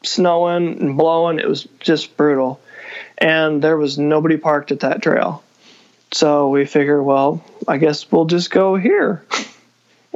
[0.03, 1.39] snowing and blowing.
[1.39, 2.63] It was just brutal,
[3.19, 5.45] and there was nobody parked at that trail.
[6.13, 9.23] So we figured, well, I guess we'll just go here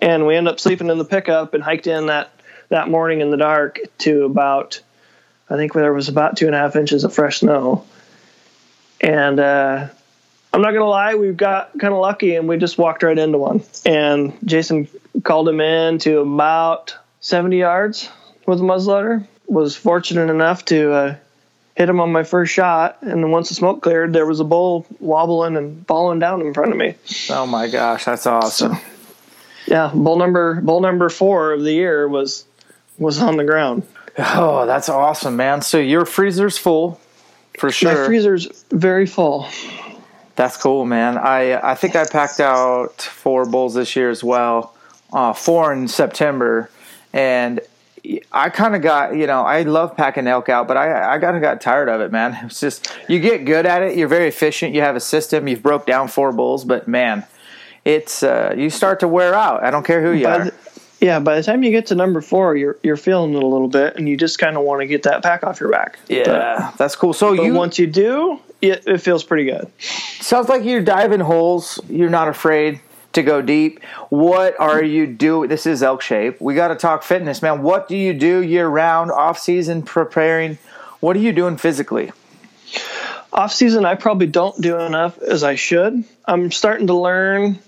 [0.00, 2.30] and we ended up sleeping in the pickup and hiked in that
[2.68, 4.80] that morning in the dark to about
[5.50, 7.86] I think there was about two and a half inches of fresh snow.
[9.00, 9.88] And uh,
[10.52, 13.38] I'm not gonna lie, we got kind of lucky and we just walked right into
[13.38, 13.62] one.
[13.86, 14.88] And Jason
[15.22, 18.08] called him in to about 70 yards
[18.46, 19.26] with a muzzleloader.
[19.46, 21.16] Was fortunate enough to uh,
[21.74, 24.44] hit him on my first shot, and then once the smoke cleared, there was a
[24.44, 26.96] bull wobbling and falling down in front of me.
[27.30, 28.76] Oh my gosh, that's awesome.
[29.68, 32.44] Yeah, bull number bull number four of the year was
[32.98, 33.82] was on the ground.
[34.18, 35.62] Oh, that's awesome, man.
[35.62, 37.00] So your freezer's full
[37.58, 37.94] for sure.
[37.94, 39.46] My freezer's very full.
[40.36, 41.18] That's cool, man.
[41.18, 44.74] I I think I packed out four bulls this year as well.
[45.12, 46.70] Uh, four in September,
[47.12, 47.60] and
[48.32, 51.36] I kind of got you know I love packing elk out, but I I kind
[51.36, 52.38] of got tired of it, man.
[52.46, 53.96] It's just you get good at it.
[53.96, 54.74] You're very efficient.
[54.74, 55.46] You have a system.
[55.46, 57.24] You've broke down four bulls, but man,
[57.88, 59.64] it's uh, you start to wear out.
[59.64, 60.44] I don't care who you By are.
[60.44, 60.54] the,
[61.00, 63.68] yeah, by the time you get to number four, you're you're feeling it a little
[63.68, 65.98] bit, and you just kind of want to get that pack off your back.
[66.08, 67.14] yeah, that's cool.
[67.14, 69.72] So But you once you do, it, it feels pretty good.
[69.78, 71.80] Sounds like you're diving holes.
[71.88, 72.80] You're not afraid
[73.14, 73.82] to go deep.
[74.10, 75.48] What are you doing?
[75.48, 76.40] This is Elk Shape.
[76.42, 77.62] We got to talk fitness, man.
[77.62, 80.58] What do you do year round, off season, preparing?
[81.00, 82.12] What are you doing physically?
[83.32, 86.04] Off season, I probably don't do enough as I should.
[86.26, 87.60] I'm starting to learn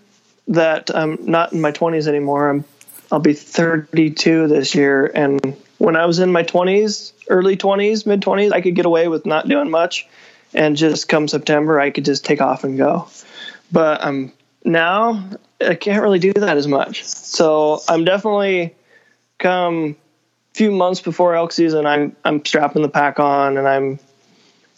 [0.50, 2.50] that I'm not in my 20s anymore.
[2.50, 2.64] I'm
[3.12, 8.20] I'll be 32 this year, and when I was in my 20s, early 20s, mid
[8.20, 10.06] 20s, I could get away with not doing much,
[10.54, 13.08] and just come September, I could just take off and go.
[13.72, 14.32] But I'm
[14.64, 15.28] now
[15.60, 17.04] I can't really do that as much.
[17.04, 18.74] So I'm definitely
[19.38, 19.96] come
[20.52, 21.86] a few months before elk season.
[21.86, 23.98] I'm I'm strapping the pack on and I'm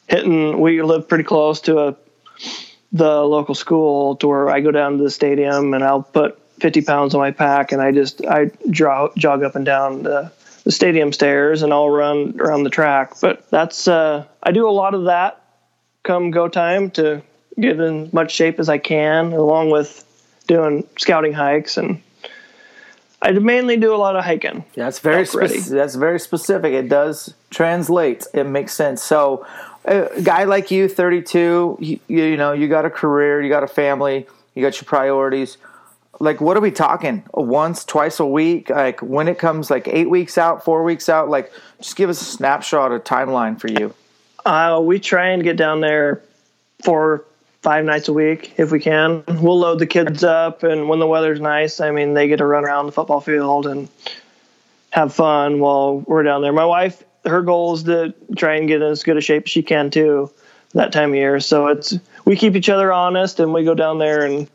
[0.08, 0.60] hitting.
[0.60, 1.96] We live pretty close to a
[2.92, 6.82] the local school to where I go down to the stadium and I'll put 50
[6.82, 10.30] pounds on my pack and I just I draw, jog up and down the,
[10.64, 13.14] the stadium stairs and I'll run around the track.
[13.20, 15.42] But that's uh, I do a lot of that
[16.02, 17.22] come go time to
[17.58, 20.04] get in as much shape as I can, along with
[20.46, 22.02] doing scouting hikes and.
[23.24, 24.64] I mainly do a lot of hiking.
[24.74, 26.72] That's very speci- that's very specific.
[26.72, 28.26] It does translate.
[28.34, 29.00] It makes sense.
[29.00, 29.46] So,
[29.84, 33.68] a guy like you, 32, you, you know, you got a career, you got a
[33.68, 35.58] family, you got your priorities.
[36.20, 37.24] Like what are we talking?
[37.34, 38.70] Once twice a week?
[38.70, 41.28] Like when it comes like eight weeks out four weeks out?
[41.28, 43.94] Like just give us a snapshot a timeline for you.
[44.44, 46.22] Uh, we try and get down there
[46.84, 47.24] four
[47.62, 49.24] five nights a week if we can.
[49.26, 52.46] We'll load the kids up and when the weather's nice i mean they get to
[52.46, 53.88] run around the football field and
[54.90, 56.52] have fun while we're down there.
[56.52, 59.50] My wife her goal is to try and get in as good a shape as
[59.50, 60.30] she can too
[60.74, 63.98] that time of year so it's we keep each other honest and we go down
[63.98, 64.48] there and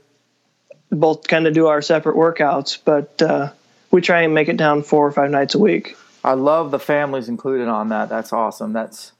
[0.92, 3.52] both kind of do our separate workouts, but uh,
[3.92, 5.98] we try and make it down four or five nights a week.
[6.24, 8.10] I love the families included on that.
[8.10, 8.74] That's awesome.
[8.74, 9.12] That's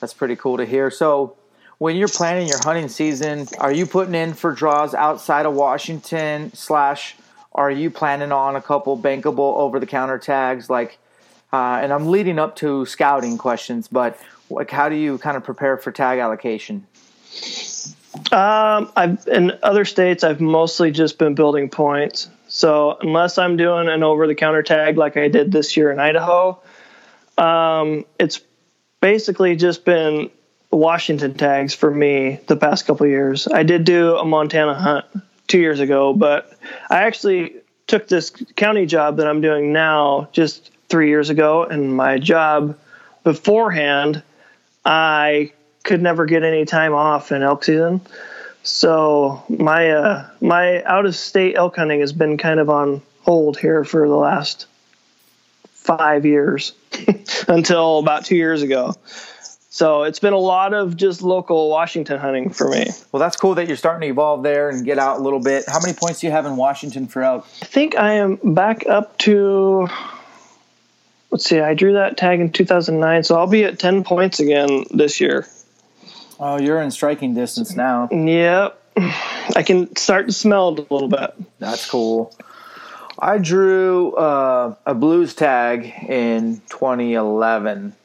[0.00, 0.90] that's pretty cool to hear.
[0.90, 1.36] So,
[1.78, 6.52] when you're planning your hunting season, are you putting in for draws outside of Washington?
[6.52, 7.16] Slash,
[7.52, 10.70] are you planning on a couple bankable over the counter tags?
[10.70, 10.98] Like,
[11.54, 14.18] uh, and I'm leading up to scouting questions, but
[14.50, 16.84] like, how do you kind of prepare for tag allocation?
[18.32, 22.28] Um, I've in other states, I've mostly just been building points.
[22.48, 26.60] So unless I'm doing an over-the-counter tag like I did this year in Idaho,
[27.38, 28.40] um, it's
[29.00, 30.30] basically just been
[30.72, 33.46] Washington tags for me the past couple years.
[33.46, 35.06] I did do a Montana hunt
[35.46, 36.52] two years ago, but
[36.90, 37.54] I actually
[37.86, 42.78] took this county job that I'm doing now just three years ago, and my job
[43.24, 44.22] beforehand,
[44.84, 45.50] I
[45.82, 48.00] could never get any time off in elk season.
[48.62, 53.58] So my uh, my out of state elk hunting has been kind of on hold
[53.58, 54.66] here for the last
[55.72, 56.74] five years
[57.48, 58.94] until about two years ago.
[59.70, 62.86] So it's been a lot of just local Washington hunting for me.
[63.10, 65.64] Well, that's cool that you're starting to evolve there and get out a little bit.
[65.66, 67.48] How many points do you have in Washington for elk?
[67.60, 69.88] I think I am back up to
[71.34, 74.84] let's see, I drew that tag in 2009, so I'll be at 10 points again
[74.92, 75.44] this year.
[76.38, 78.08] Oh, you're in striking distance now.
[78.12, 78.80] Yep.
[79.56, 81.34] I can start to smell it a little bit.
[81.58, 82.32] That's cool.
[83.18, 87.96] I drew uh, a blues tag in 2011.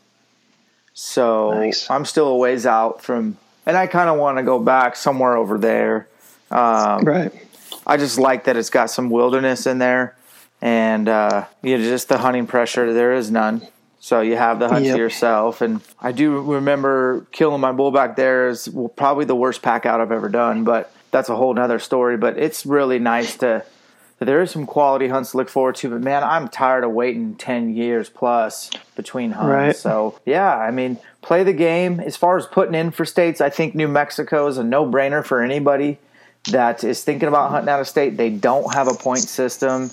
[0.96, 1.88] So nice.
[1.88, 3.38] I'm still a ways out from,
[3.68, 6.08] and I kind of want to go back somewhere over there.
[6.50, 7.32] Um, right.
[7.86, 10.16] I just like that it's got some wilderness in there,
[10.62, 12.94] and uh, you know, just the hunting pressure.
[12.94, 13.68] There is none.
[14.00, 14.96] So you have the hunt yep.
[14.96, 15.62] to yourself.
[15.62, 20.00] And I do remember killing my bull back there is probably the worst pack out
[20.00, 22.18] I've ever done, but that's a whole nother story.
[22.18, 23.66] But it's really nice to,
[24.20, 25.90] there is some quality hunts to look forward to.
[25.90, 29.50] But man, I'm tired of waiting 10 years plus between hunts.
[29.50, 29.76] Right.
[29.76, 32.00] So yeah, I mean, play the game.
[32.00, 35.26] As far as putting in for states, I think New Mexico is a no brainer
[35.26, 36.00] for anybody
[36.52, 38.16] that is thinking about hunting out of state.
[38.16, 39.92] They don't have a point system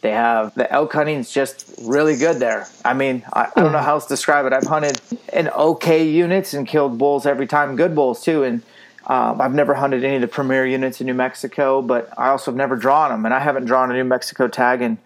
[0.00, 2.68] they have the elk hunting is just really good there.
[2.84, 4.52] I mean, I, I, don't know how else to describe it.
[4.52, 5.00] I've hunted
[5.32, 8.44] in okay units and killed bulls every time, good bulls too.
[8.44, 8.62] And
[9.06, 12.52] um, I've never hunted any of the premier units in New Mexico, but I also
[12.52, 13.24] have never drawn them.
[13.24, 14.98] And I haven't drawn a New Mexico tag in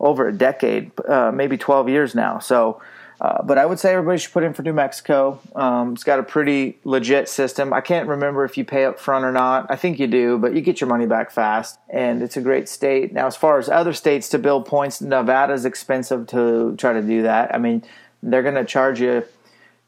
[0.00, 2.38] over a decade, uh, maybe 12 years now.
[2.38, 2.80] So
[3.22, 5.38] uh, but I would say everybody should put in for New Mexico.
[5.54, 7.72] Um, it's got a pretty legit system.
[7.72, 9.70] I can't remember if you pay up front or not.
[9.70, 12.68] I think you do, but you get your money back fast, and it's a great
[12.68, 13.12] state.
[13.12, 17.22] Now, as far as other states to build points, Nevada's expensive to try to do
[17.22, 17.54] that.
[17.54, 17.84] I mean,
[18.24, 19.22] they're going to charge you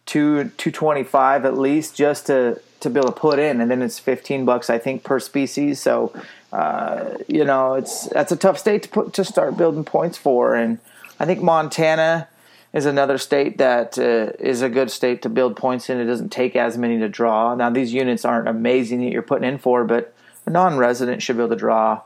[0.06, 3.68] two two twenty five at least just to to be able to put in, and
[3.68, 5.80] then it's fifteen bucks I think per species.
[5.80, 6.12] So,
[6.52, 10.54] uh, you know, it's that's a tough state to put to start building points for,
[10.54, 10.78] and
[11.18, 12.28] I think Montana
[12.74, 16.00] is another state that uh, is a good state to build points in.
[16.00, 17.54] It doesn't take as many to draw.
[17.54, 20.12] Now these units aren't amazing that you're putting in for, but
[20.44, 22.02] a non-resident should be able to draw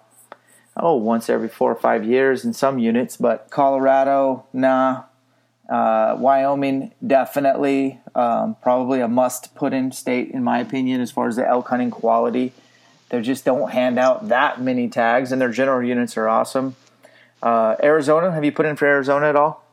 [0.77, 3.16] oh once every four or five years in some units.
[3.16, 5.05] But Colorado, nah.
[5.69, 11.29] Uh, Wyoming, definitely, um, probably a must put in state in my opinion as far
[11.29, 12.55] as the elk hunting quality.
[13.11, 16.77] They just don't hand out that many tags, and their general units are awesome.
[17.43, 19.68] Uh, Arizona, have you put in for Arizona at all?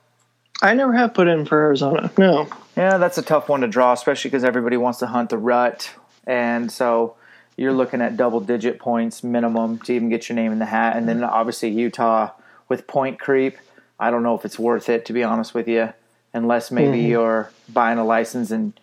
[0.61, 2.11] I never have put in for Arizona.
[2.17, 2.47] No.
[2.77, 5.91] Yeah, that's a tough one to draw, especially because everybody wants to hunt the rut,
[6.25, 7.15] and so
[7.57, 10.97] you're looking at double digit points minimum to even get your name in the hat.
[10.97, 12.31] And then obviously Utah
[12.67, 13.57] with point creep.
[13.99, 15.93] I don't know if it's worth it to be honest with you,
[16.33, 17.11] unless maybe mm-hmm.
[17.11, 18.77] you're buying a license and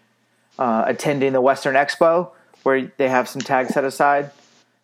[0.58, 2.30] uh, attending the Western Expo
[2.62, 4.30] where they have some tags set aside.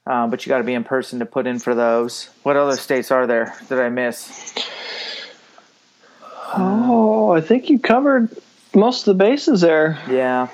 [0.06, 2.30] Uh, but you got to be in person to put in for those.
[2.42, 4.54] What other states are there that I miss?
[6.56, 8.30] Oh, I think you covered
[8.74, 9.98] most of the bases there.
[10.08, 10.48] Yeah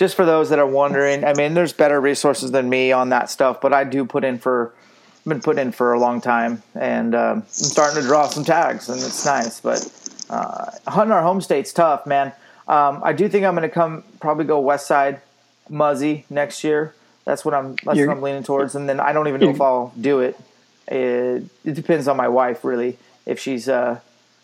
[0.00, 3.28] just for those that are wondering, I mean, there's better resources than me on that
[3.28, 4.72] stuff, but I do put in for,
[5.18, 8.42] I've been put in for a long time, and um, I'm starting to draw some
[8.42, 9.60] tags, and it's nice.
[9.60, 9.86] But
[10.30, 12.32] uh, hunting our home state's tough, man.
[12.66, 15.20] Um, I do think I'm going to come probably go west side
[15.68, 16.94] Muzzy next year.
[17.26, 17.76] That's what I'm.
[17.84, 20.20] That's You're, what I'm leaning towards, and then I don't even know if I'll do
[20.20, 20.40] it.
[20.88, 22.96] It, it depends on my wife, really.
[23.26, 24.00] If she's uh,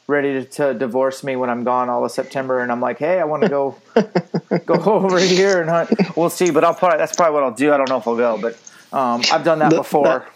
[0.07, 3.19] ready to, to, divorce me when I'm gone all of September, and I'm like, hey,
[3.19, 3.77] I want to go
[4.65, 6.17] go over here and hunt.
[6.17, 7.73] We'll see, but I'll probably that's probably what I'll do.
[7.73, 8.55] I don't know if I'll go, but
[8.93, 10.05] um, I've done that the, before.
[10.05, 10.33] That,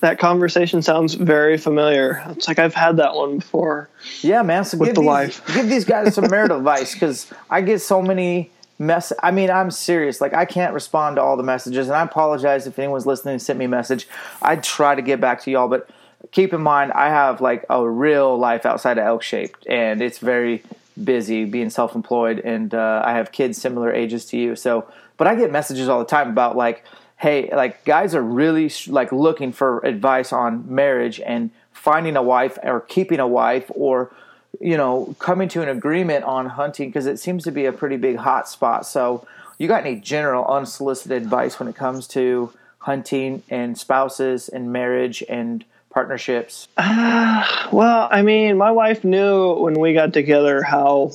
[0.00, 2.22] that, conversation sounds very familiar.
[2.28, 3.88] It's like I've had that one before.
[4.20, 4.64] Yeah, man.
[4.64, 7.80] So with give the these, wife, give these guys some marital advice because I get
[7.80, 9.12] so many mess.
[9.22, 10.20] I mean, I'm serious.
[10.20, 13.42] Like I can't respond to all the messages, and I apologize if anyone's listening and
[13.42, 14.08] sent me a message.
[14.42, 15.88] I try to get back to y'all, but
[16.30, 20.18] keep in mind I have like a real life outside of elk shaped and it's
[20.18, 20.62] very
[21.02, 24.56] busy being self-employed and uh, I have kids similar ages to you.
[24.56, 26.84] So but I get messages all the time about like
[27.16, 32.58] hey like guys are really like looking for advice on marriage and finding a wife
[32.62, 34.12] or keeping a wife or
[34.60, 37.96] you know coming to an agreement on hunting because it seems to be a pretty
[37.96, 38.86] big hot spot.
[38.86, 39.26] So
[39.58, 45.22] you got any general unsolicited advice when it comes to hunting and spouses and marriage
[45.28, 46.68] and partnerships?
[46.76, 51.12] Uh, well, I mean, my wife knew when we got together how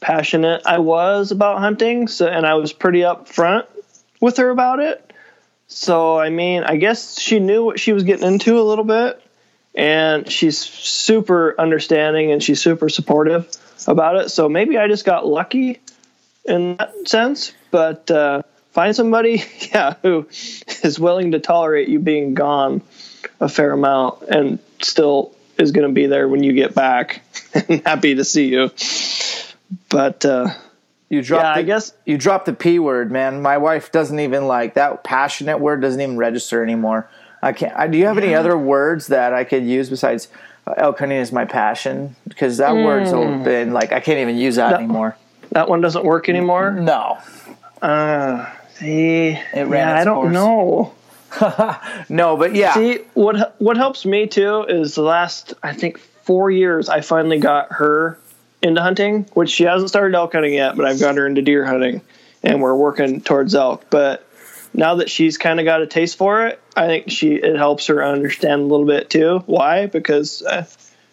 [0.00, 3.66] passionate I was about hunting, so and I was pretty upfront
[4.20, 5.12] with her about it.
[5.66, 9.22] So, I mean, I guess she knew what she was getting into a little bit,
[9.74, 13.48] and she's super understanding and she's super supportive
[13.86, 14.30] about it.
[14.30, 15.80] So maybe I just got lucky
[16.44, 18.42] in that sense, but uh,
[18.72, 20.26] find somebody, yeah, who
[20.82, 22.80] is willing to tolerate you being gone
[23.40, 27.22] a fair amount and still is going to be there when you get back
[27.54, 28.70] and happy to see you.
[29.88, 30.48] But uh,
[31.08, 33.42] you dropped yeah, the, I guess you dropped the p word, man.
[33.42, 37.10] My wife doesn't even like that passionate word doesn't even register anymore.
[37.42, 37.76] I can't.
[37.76, 38.24] I, do you have yeah.
[38.24, 40.28] any other words that I could use besides
[40.66, 42.16] uh, elk hunting is my passion?
[42.26, 42.84] Because that mm.
[42.84, 43.12] word's
[43.44, 45.16] been like I can't even use that, that, anymore.
[45.52, 46.72] That one doesn't work anymore.
[46.72, 47.18] No.
[47.80, 50.32] Uh, see, it ran yeah, I don't course.
[50.32, 50.94] know.
[52.08, 52.74] no, but yeah.
[52.74, 57.38] See, what what helps me too is the last I think four years I finally
[57.38, 58.18] got her
[58.62, 61.64] into hunting, which she hasn't started elk hunting yet, but I've got her into deer
[61.64, 62.00] hunting,
[62.42, 63.86] and we're working towards elk.
[63.90, 64.26] But
[64.74, 67.86] now that she's kind of got a taste for it, I think she it helps
[67.86, 69.42] her understand a little bit too.
[69.46, 69.86] Why?
[69.86, 70.66] Because uh,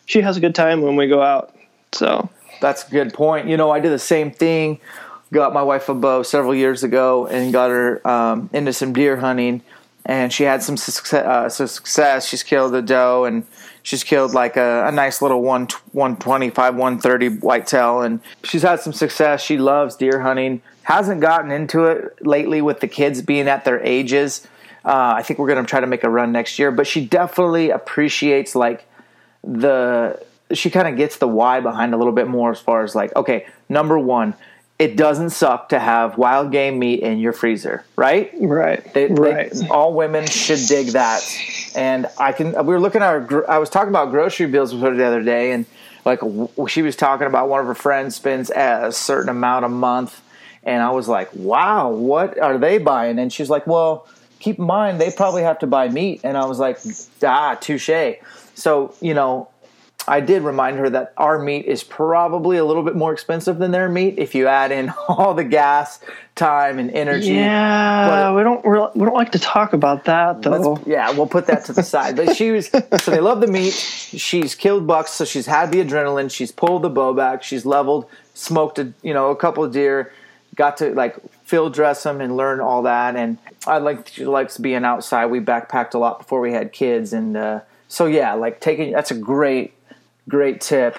[0.06, 1.54] she has a good time when we go out.
[1.92, 2.30] So
[2.62, 3.48] that's a good point.
[3.48, 4.80] You know, I did the same thing.
[5.34, 9.18] Got my wife a bow several years ago and got her um, into some deer
[9.18, 9.64] hunting
[10.06, 11.26] and she had some success.
[11.26, 12.28] Uh, success.
[12.28, 13.46] She's killed a doe, and
[13.82, 18.20] she's killed like a, a nice little one one twenty five one thirty whitetail, and
[18.44, 19.42] she's had some success.
[19.42, 20.62] She loves deer hunting.
[20.84, 24.48] Hasn't gotten into it lately with the kids being at their ages.
[24.84, 27.04] Uh, I think we're going to try to make a run next year, but she
[27.04, 28.88] definitely appreciates like
[29.44, 30.24] the.
[30.54, 33.16] She kind of gets the why behind a little bit more as far as like,
[33.16, 34.36] okay, number one,
[34.78, 38.32] it doesn't suck to have wild game meat in your freezer, right?
[38.40, 38.94] Right.
[38.94, 39.52] They, right.
[39.52, 41.24] They, all women should dig that.
[41.76, 42.52] And I can.
[42.52, 43.50] We were looking at our.
[43.50, 45.66] I was talking about grocery bills with her the other day, and
[46.04, 46.20] like
[46.68, 50.22] she was talking about one of her friends spends a certain amount a month,
[50.64, 54.08] and I was like, "Wow, what are they buying?" And she's like, "Well,
[54.40, 56.80] keep in mind they probably have to buy meat." And I was like,
[57.24, 58.18] "Ah, touche."
[58.56, 59.50] So you know,
[60.08, 63.72] I did remind her that our meat is probably a little bit more expensive than
[63.72, 66.00] their meat if you add in all the gas,
[66.36, 67.34] time, and energy.
[67.34, 70.80] Yeah, But- we don't we're, don't like to talk about that though.
[70.86, 72.16] Yeah, we'll put that to the side.
[72.16, 73.74] But she was so they love the meat.
[73.74, 76.32] She's killed bucks, so she's had the adrenaline.
[76.32, 77.44] She's pulled the bow back.
[77.44, 80.12] She's leveled, smoked a you know a couple of deer,
[80.56, 83.16] got to like field dress them and learn all that.
[83.16, 85.28] And I like she likes being outside.
[85.28, 89.12] We backpacked a lot before we had kids, and uh, so yeah, like taking that's
[89.12, 89.74] a great
[90.28, 90.98] great tip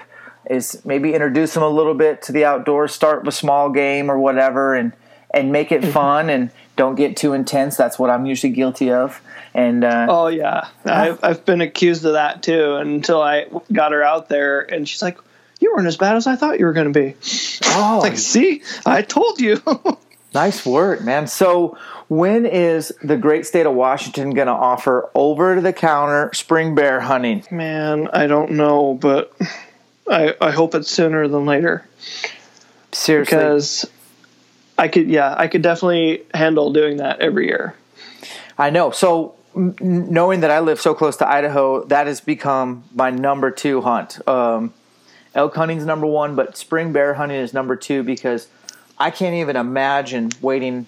[0.49, 2.95] is maybe introduce them a little bit to the outdoors.
[2.95, 4.93] Start with a small game or whatever, and
[5.33, 7.77] and make it fun and don't get too intense.
[7.77, 9.21] That's what I'm usually guilty of.
[9.55, 12.77] And uh, Oh yeah, I've I've been accused of that too.
[12.77, 15.19] Until I got her out there, and she's like,
[15.61, 17.17] "You weren't as bad as I thought you were going to be."
[17.65, 19.61] oh, Like, see, I told you.
[20.37, 21.27] nice word, man.
[21.27, 21.79] So
[22.09, 27.01] when is the great state of Washington going to offer over the counter spring bear
[27.01, 27.45] hunting?
[27.51, 29.35] Man, I don't know, but
[30.09, 31.85] I I hope it's sooner than later
[32.93, 33.91] Seriously, because
[34.79, 37.75] I could yeah I could definitely handle doing that every year.
[38.59, 38.91] I know.
[38.91, 43.81] So knowing that I live so close to Idaho, that has become my number two
[43.81, 44.27] hunt.
[44.29, 44.75] Um,
[45.35, 48.49] elk hunting's number one, but spring bear hunting is number two because
[48.99, 50.87] I can't even imagine waiting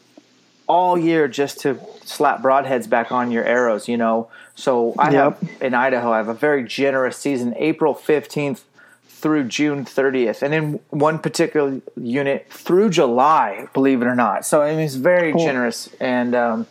[0.67, 3.89] all year just to slap broadheads back on your arrows.
[3.89, 5.41] You know, so I Yep.
[5.43, 6.13] have in Idaho.
[6.13, 8.65] I have a very generous season, April fifteenth
[9.09, 14.47] through June 30th, and in one particular unit through July, believe it or not.
[14.47, 16.67] So I mean, it's very generous, and um,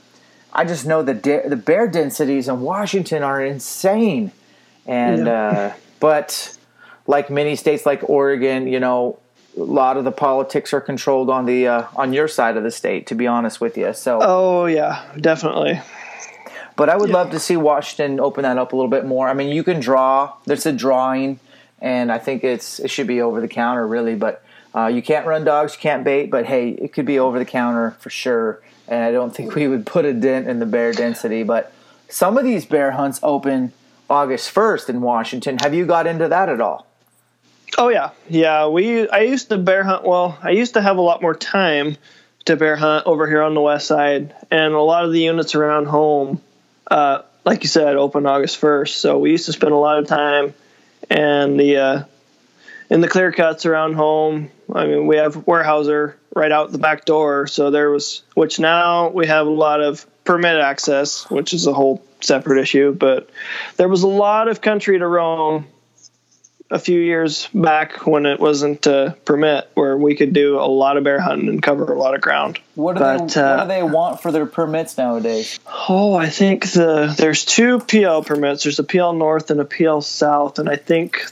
[0.53, 4.31] I just know the de- the bear densities in Washington are insane,
[4.85, 6.57] and uh, but
[7.05, 9.19] like many states like Oregon, you know,
[9.57, 12.71] a lot of the politics are controlled on the uh, on your side of the
[12.71, 13.07] state.
[13.07, 14.19] To be honest with you, so.
[14.21, 15.81] Oh yeah, definitely.
[16.75, 19.27] But I would love to see Washington open that up a little bit more.
[19.27, 20.33] I mean, you can draw.
[20.45, 21.39] There's a drawing,
[21.81, 24.15] and I think it's it should be over the counter really.
[24.15, 24.43] But
[24.75, 26.29] uh, you can't run dogs, you can't bait.
[26.29, 28.61] But hey, it could be over the counter for sure.
[28.87, 31.43] And I don't think we would put a dent in the bear density.
[31.43, 31.73] But
[32.09, 33.73] some of these bear hunts open
[34.09, 35.57] August 1st in Washington.
[35.61, 36.86] Have you got into that at all?
[37.77, 38.67] Oh yeah, yeah.
[38.67, 40.03] We I used to bear hunt.
[40.05, 41.97] Well, I used to have a lot more time
[42.45, 45.53] to bear hunt over here on the west side, and a lot of the units
[45.53, 46.41] around home,
[46.89, 48.99] uh, like you said, open August first.
[48.99, 50.53] So we used to spend a lot of time,
[51.09, 52.03] and the uh,
[52.89, 54.49] in the clear cuts around home.
[54.73, 59.09] I mean, we have Weyerhaeuser right out the back door, so there was which now
[59.09, 62.93] we have a lot of permit access, which is a whole separate issue.
[62.93, 63.29] But
[63.75, 65.67] there was a lot of country to roam
[66.69, 70.97] a few years back when it wasn't a permit where we could do a lot
[70.97, 72.59] of bear hunting and cover a lot of ground.
[72.75, 75.59] What do, But, they, uh, what do they want for their permits nowadays?
[75.87, 78.63] Oh, I think the there's two Pe Ell permits.
[78.63, 81.31] There's a Pe Ell North and a Pe Ell South, and I think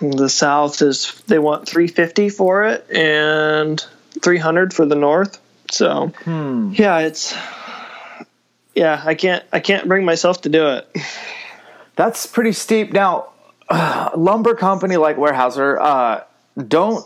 [0.00, 3.82] the South is they want 350 for it and
[4.20, 5.40] 300 for the North.
[5.70, 7.34] So yeah, it's
[8.74, 10.88] yeah, I can't I can't bring myself to do it.
[11.96, 12.92] That's pretty steep.
[12.92, 13.28] Now,
[13.68, 16.20] uh, lumber company like Weyerhaeuser, uh,
[16.66, 17.04] don't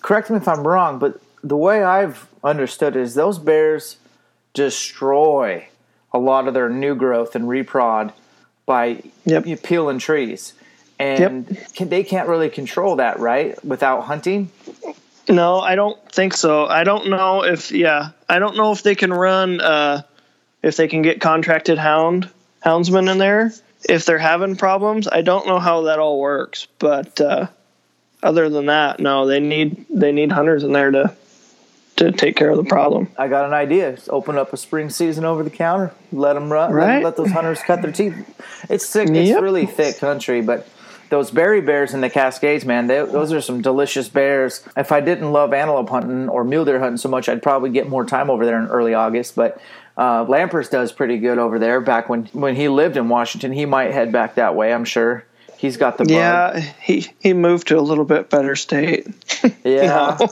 [0.00, 3.96] correct me if I'm wrong, but the way I've understood is those bears
[4.54, 5.68] destroy
[6.12, 8.12] a lot of their new growth and reprod
[8.66, 9.62] by Yep.
[9.62, 10.52] peeling trees,
[10.98, 13.62] and can, they can't really control that, right?
[13.64, 14.50] Without hunting.
[15.28, 16.66] No, I don't think so.
[16.66, 20.02] I don't know if yeah, I don't know if they can run uh
[20.62, 22.28] if they can get contracted hound
[22.64, 23.52] houndsmen in there
[23.88, 25.08] if they're having problems.
[25.08, 27.46] I don't know how that all works, but uh
[28.22, 31.14] other than that, no, they need they need hunters in there to
[31.96, 33.08] to take care of the problem.
[33.18, 33.92] I got an idea.
[33.92, 35.92] Just open up a spring season over the counter.
[36.12, 36.70] Let them run.
[36.72, 37.04] Let, Right.
[37.04, 38.14] let those hunters cut their teeth.
[38.70, 39.08] It's thick.
[39.10, 40.66] It's really thick country, but
[41.10, 44.64] those berry bears in the Cascades, man, they, those are some delicious bears.
[44.76, 47.88] If I didn't love antelope hunting or mule deer hunting so much, I'd probably get
[47.88, 49.34] more time over there in early August.
[49.34, 49.60] But
[50.00, 51.78] uh, Lampers does pretty good over there.
[51.82, 54.72] Back when when he lived in Washington, he might head back that way.
[54.72, 55.26] I'm sure
[55.58, 56.10] he's got the bug.
[56.12, 59.06] Yeah, he he moved to a little bit better state.
[59.62, 60.16] yeah.
[60.18, 60.26] No.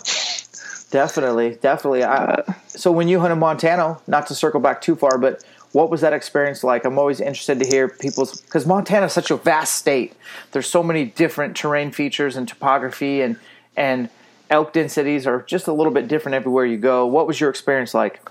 [0.91, 2.03] Definitely, definitely.
[2.03, 5.91] I, so when you hunt in Montana, not to circle back too far, but what
[5.91, 6.87] was that experience like?
[6.87, 10.15] I'm always interested to hear people's because Montana is such a vast state.
[10.53, 13.37] There's so many different terrain features and topography, and
[13.77, 14.09] and
[14.49, 17.05] elk densities are just a little bit different everywhere you go.
[17.05, 18.27] What was your experience like?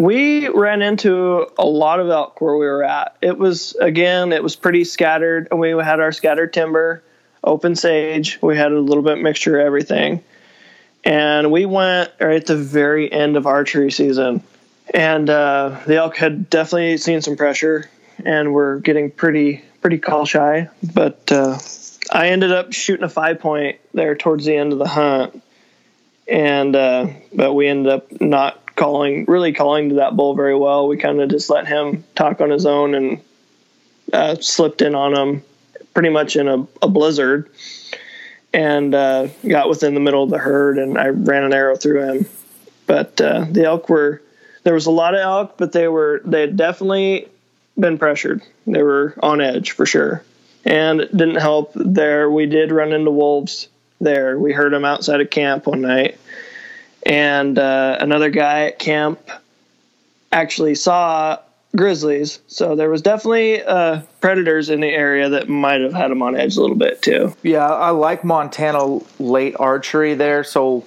[0.00, 3.18] We ran into a lot of elk where we were at.
[3.20, 7.02] It was again, it was pretty scattered, and we had our scattered timber,
[7.44, 8.38] open sage.
[8.40, 10.24] We had a little bit mixture of everything,
[11.04, 14.42] and we went right at the very end of archery season,
[14.94, 17.90] and uh, the elk had definitely seen some pressure,
[18.24, 20.70] and were getting pretty pretty call shy.
[20.94, 21.58] But uh,
[22.10, 25.42] I ended up shooting a five point there towards the end of the hunt,
[26.26, 30.88] and uh, but we ended up not calling really calling to that bull very well.
[30.88, 33.20] We kind of just let him talk on his own and
[34.12, 35.44] uh, slipped in on him
[35.92, 37.50] pretty much in a, a blizzard
[38.54, 42.02] and uh, got within the middle of the herd and I ran an arrow through
[42.02, 42.26] him.
[42.86, 44.22] But uh, the elk were
[44.62, 47.28] there was a lot of elk, but they were they had definitely
[47.78, 48.42] been pressured.
[48.66, 50.24] They were on edge for sure,
[50.64, 52.30] and it didn't help there.
[52.30, 53.68] We did run into wolves
[54.00, 54.38] there.
[54.38, 56.18] We heard them outside of camp one night,
[57.04, 59.20] and uh, another guy at camp
[60.32, 61.38] actually saw
[61.76, 62.40] grizzlies.
[62.46, 66.36] So there was definitely uh, predators in the area that might have had them on
[66.36, 67.34] edge a little bit too.
[67.42, 70.42] Yeah, I like Montana late archery there.
[70.44, 70.84] So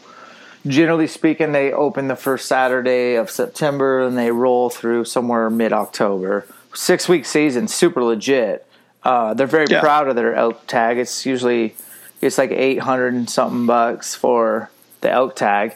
[0.67, 5.73] generally speaking, they open the first Saturday of September and they roll through somewhere mid
[5.73, 6.45] October.
[6.73, 8.65] Six week season, super legit.
[9.03, 9.79] Uh, they're very Yeah.
[9.81, 10.97] proud of their elk tag.
[10.97, 11.75] It's usually
[12.21, 14.69] it's like eight hundred and something bucks for
[15.01, 15.75] the elk tag.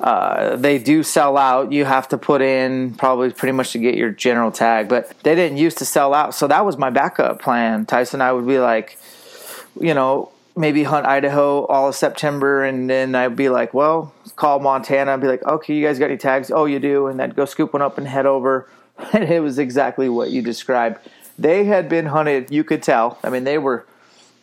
[0.00, 1.72] Uh, they do sell out.
[1.72, 5.34] You have to put in probably pretty much to get your general tag, but they
[5.34, 6.34] didn't used to sell out.
[6.34, 7.86] So that was my backup plan.
[7.86, 8.98] Tyson, and I would be like,
[9.80, 14.58] you know, maybe hunt Idaho all of September, and then I'd be like, well, call
[14.58, 16.50] Montana and be like, okay, you guys got any tags?
[16.50, 18.68] Oh, you do, and then go scoop one up and head over.
[19.12, 21.06] And it was exactly what you described.
[21.38, 22.50] They had been hunted.
[22.50, 23.18] You could tell.
[23.22, 23.84] I mean, they were.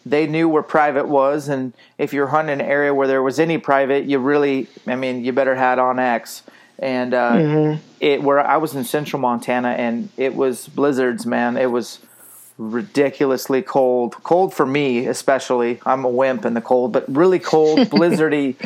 [0.05, 3.57] They knew where private was, and if you're hunting an area where there was any
[3.57, 6.43] private, you really, I mean, you better had on X.
[6.79, 11.55] And uh, it where I was in central Montana, and it was blizzards, man.
[11.55, 11.99] It was
[12.57, 14.15] ridiculously cold.
[14.23, 15.79] Cold for me, especially.
[15.85, 18.57] I'm a wimp in the cold, but really cold, blizzardy,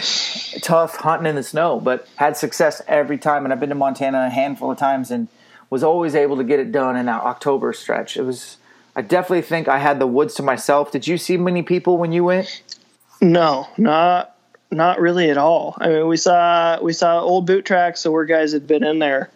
[0.61, 1.79] tough hunting in the snow.
[1.79, 5.27] But had success every time, and I've been to Montana a handful of times, and
[5.69, 8.17] was always able to get it done in that October stretch.
[8.17, 8.57] It was.
[8.97, 10.91] I definitely think I had the woods to myself.
[10.91, 12.63] Did you see many people when you went?
[13.21, 14.35] No, not
[14.71, 15.77] not really at all.
[15.79, 18.97] I mean, we saw we saw old boot tracks, so where guys had been in
[18.97, 19.29] there,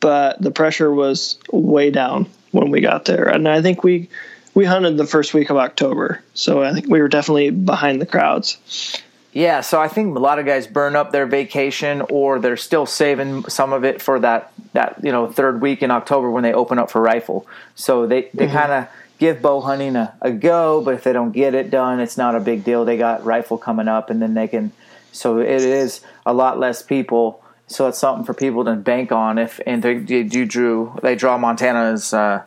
[0.00, 3.28] but the pressure was way down when we got there.
[3.28, 4.08] And I think we
[4.52, 8.06] we hunted the first week of October, so I think we were definitely behind the
[8.06, 9.00] crowds.
[9.32, 12.86] Yeah, so I think a lot of guys burn up their vacation or they're still
[12.86, 16.52] saving some of it for that that you know third week in October when they
[16.52, 17.46] open up for rifle.
[17.76, 18.56] So they they mm-hmm.
[18.56, 18.88] kind of
[19.18, 22.34] give bow hunting a, a go, but if they don't get it done, it's not
[22.34, 22.84] a big deal.
[22.84, 24.72] They got rifle coming up, and then they can.
[25.12, 27.42] So it is a lot less people.
[27.66, 29.38] So it's something for people to bank on.
[29.38, 32.12] If and they you do drew they draw Montana's.
[32.12, 32.44] Uh,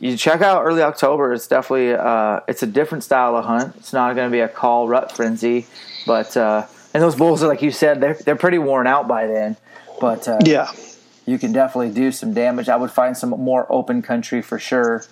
[0.00, 1.32] you check out early October.
[1.32, 3.76] It's definitely uh, it's a different style of hunt.
[3.76, 5.66] It's not going to be a call rut frenzy,
[6.06, 9.26] but uh, and those bulls are like you said they're they're pretty worn out by
[9.26, 9.56] then.
[10.00, 10.70] But uh, Yeah,
[11.26, 12.68] you can definitely do some damage.
[12.68, 15.04] I would find some more open country for sure,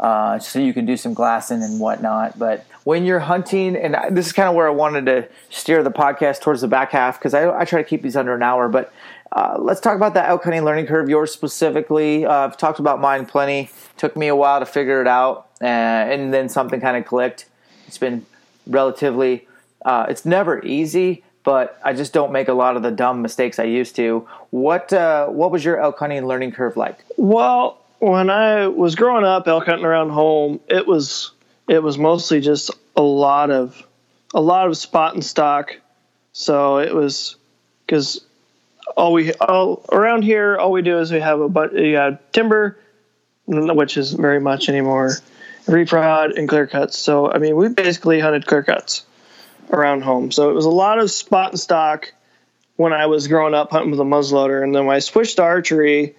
[0.00, 2.38] uh, so you can do some glassing and whatnot.
[2.38, 5.82] But when you're hunting, and I, this is kind of where I wanted to steer
[5.82, 8.42] the podcast towards the back half because I, I try to keep these under an
[8.42, 8.68] hour.
[8.68, 8.92] But
[9.32, 11.08] uh, let's talk about that elk hunting learning curve.
[11.08, 13.70] Yours specifically, uh, I've talked about mine plenty.
[13.96, 17.46] Took me a while to figure it out, uh, and then something kind of clicked.
[17.86, 18.24] It's been
[18.66, 19.48] relatively.
[19.84, 23.58] Uh, it's never easy, but I just don't make a lot of the dumb mistakes
[23.58, 24.28] I used to.
[24.50, 27.04] What uh, what was your elk hunting learning curve like?
[27.16, 31.32] Well, when I was growing up elk hunting around home, it was
[31.68, 33.82] it was mostly just a lot of
[34.34, 35.76] a lot of spot and stock.
[36.32, 37.36] So it was
[37.84, 38.24] because
[38.96, 41.72] all we all around here, all we do is we have a bunch.
[41.72, 42.78] You got timber,
[43.46, 45.12] which is very much anymore,
[45.66, 46.98] reprod and clear cuts.
[46.98, 49.04] So I mean, we basically hunted clear cuts
[49.70, 50.30] around home.
[50.30, 52.12] So it was a lot of spot and stock
[52.76, 55.42] when I was growing up hunting with a muzzleloader, and then when I switched to
[55.42, 56.14] archery,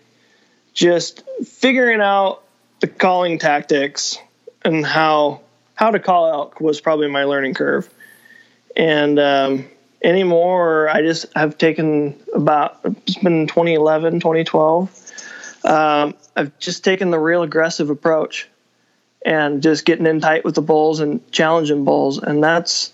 [0.73, 2.43] just figuring out
[2.79, 4.17] the calling tactics
[4.63, 5.41] and how
[5.75, 7.89] how to call elk was probably my learning curve.
[8.75, 9.65] And um,
[10.01, 15.11] anymore, I just have taken about it's been 2011, 2012.
[15.63, 18.47] Um, I've just taken the real aggressive approach
[19.25, 22.93] and just getting in tight with the bulls and challenging bulls, and that's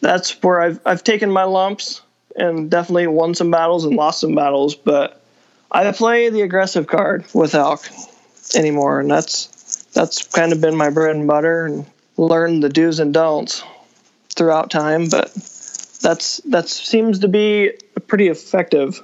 [0.00, 2.02] that's where I've I've taken my lumps
[2.34, 5.21] and definitely won some battles and lost some battles, but
[5.72, 7.88] I play the aggressive card with elk
[8.54, 11.86] anymore, and that's that's kind of been my bread and butter, and
[12.18, 13.64] learned the do's and don'ts
[14.36, 15.08] throughout time.
[15.08, 15.32] But
[16.02, 19.02] that's that seems to be a pretty effective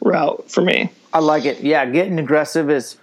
[0.00, 0.90] route for me.
[1.14, 1.60] I like it.
[1.60, 2.98] Yeah, getting aggressive is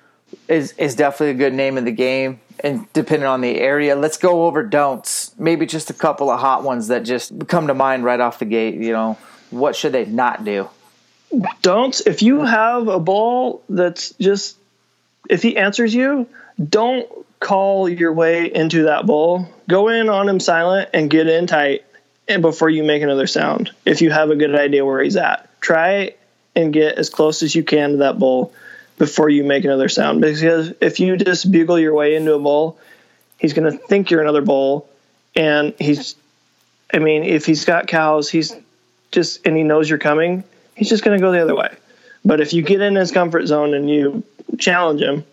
[0.47, 2.39] is is definitely a good name of the game.
[2.59, 5.33] And depending on the area, let's go over don'ts.
[5.39, 8.45] Maybe just a couple of hot ones that just come to mind right off the
[8.45, 8.75] gate.
[8.75, 9.17] You know,
[9.49, 10.69] what should they not do?
[11.61, 14.57] Don't if you have a bull that's just
[15.29, 16.27] if he answers you,
[16.63, 17.07] don't
[17.39, 21.85] call your way into that bull, go in on him silent and get in tight
[22.27, 23.71] and before you make another sound.
[23.85, 26.15] If you have a good idea where he's at, try
[26.55, 28.53] and get as close as you can to that bull
[28.97, 30.21] before you make another sound.
[30.21, 32.77] Because if you just bugle your way into a bull,
[33.39, 34.87] he's going to think you're another bull,
[35.35, 36.15] and he's,
[36.93, 38.55] I mean, if he's got cows, he's
[39.11, 40.43] just and he knows you're coming,
[40.75, 41.75] he's just going to go the other way.
[42.25, 44.23] But if you get in his comfort zone and you
[44.57, 45.25] challenge him,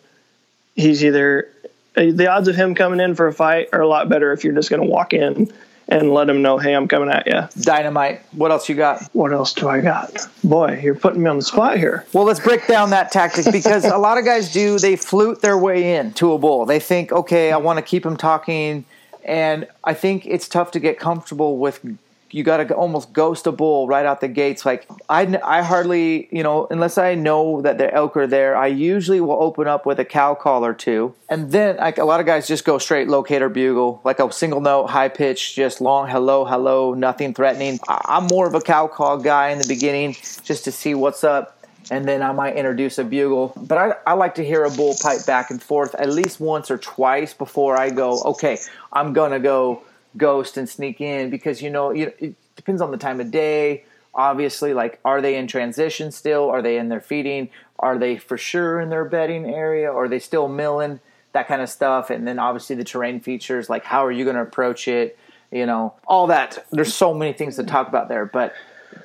[0.75, 1.49] he's either
[1.97, 4.45] uh, the odds of him coming in for a fight are a lot better if
[4.45, 5.53] you're just going to walk in
[5.89, 7.63] and let him know, hey, I'm coming at you.
[7.63, 8.21] Dynamite.
[8.33, 9.03] What else you got?
[9.13, 10.29] What else do I got?
[10.45, 12.07] Boy, you're putting me on the spot here.
[12.13, 15.59] Well, let's break down that tactic because a lot of guys do, they flute their
[15.59, 16.65] way in to a bull.
[16.65, 18.85] They think, okay, I want to keep him talking.
[19.25, 21.85] And I think it's tough to get comfortable with
[22.33, 24.65] you got to almost ghost a bull right out the gates.
[24.65, 28.69] Like I, I hardly, you know, unless I know that the elk are there, I
[28.69, 32.21] usually will open up with a cow call or two, and then like a lot
[32.21, 36.09] of guys just go straight locator bugle, like a single note, high pitch, just long
[36.09, 37.79] hello, hello, nothing threatening.
[37.89, 41.57] I'm more of a cow call guy in the beginning, just to see what's up.
[41.91, 43.53] And then I might introduce a bugle.
[43.57, 46.71] But I, I like to hear a bull pipe back and forth at least once
[46.71, 48.59] or twice before I go, okay,
[48.93, 49.83] I'm going to go
[50.17, 53.85] ghost and sneak in because you know it depends on the time of day.
[54.15, 56.49] Obviously like are they in transition still?
[56.51, 57.51] Are they in their feeding?
[57.79, 59.91] Are they for sure in their bedding area?
[59.91, 61.01] Are they still milling?
[61.33, 62.11] That kind of stuff.
[62.11, 65.19] And then obviously the terrain features like how are you going to approach it?
[65.51, 66.67] You know all that.
[66.71, 68.27] There's so many things to talk about there.
[68.27, 68.55] But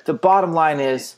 [0.04, 1.16] the bottom line is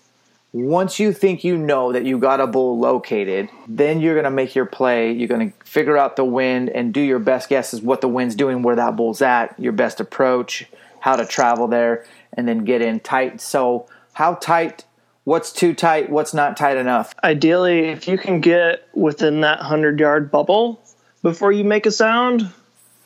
[0.53, 4.31] once you think you know that you got a bull located, then you're going to
[4.31, 5.13] make your play.
[5.13, 8.09] You're going to figure out the wind and do your best guess guesses what the
[8.09, 10.67] wind's doing, where that bull's at, your best approach,
[11.01, 13.41] how to travel there, and then get in tight.
[13.41, 14.85] So, how tight?
[15.25, 16.09] What's too tight?
[16.09, 17.15] What's not tight enough?
[17.23, 20.81] Ideally, if you can get within that 100 yard bubble
[21.23, 22.51] before you make a sound,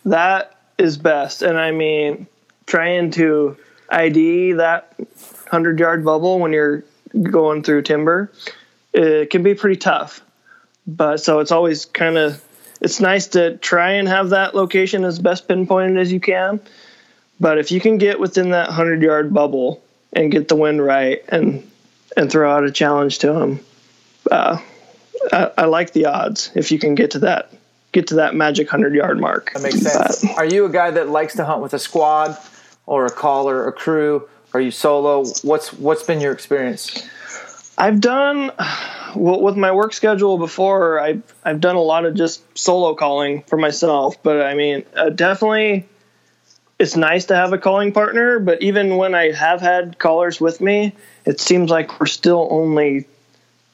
[0.04, 1.42] that is best.
[1.42, 2.28] And I mean,
[2.66, 3.56] trying to
[3.88, 6.84] ID that 100 yard bubble when you're
[7.20, 8.32] going through timber,
[8.92, 10.20] it can be pretty tough.
[10.86, 12.42] But so it's always kind of
[12.80, 16.60] it's nice to try and have that location as best pinpointed as you can.
[17.38, 19.82] But if you can get within that hundred yard bubble
[20.12, 21.68] and get the wind right and
[22.16, 23.60] and throw out a challenge to them,
[24.30, 24.58] uh,
[25.32, 27.52] I, I, like the odds if you can get to that
[27.92, 29.52] get to that magic hundred yard mark.
[29.52, 30.22] That makes sense.
[30.22, 32.36] But, Are you a guy that likes to hunt with a squad
[32.86, 34.28] or a caller, a crew?
[34.54, 35.24] Are you solo?
[35.42, 37.08] What's what's been your experience?
[37.78, 38.50] I've done
[39.16, 41.00] well with my work schedule before.
[41.00, 45.08] I've I've done a lot of just solo calling for myself, but I mean, uh,
[45.08, 45.88] definitely,
[46.78, 48.38] it's nice to have a calling partner.
[48.38, 50.94] But even when I have had callers with me,
[51.24, 53.06] it seems like we're still only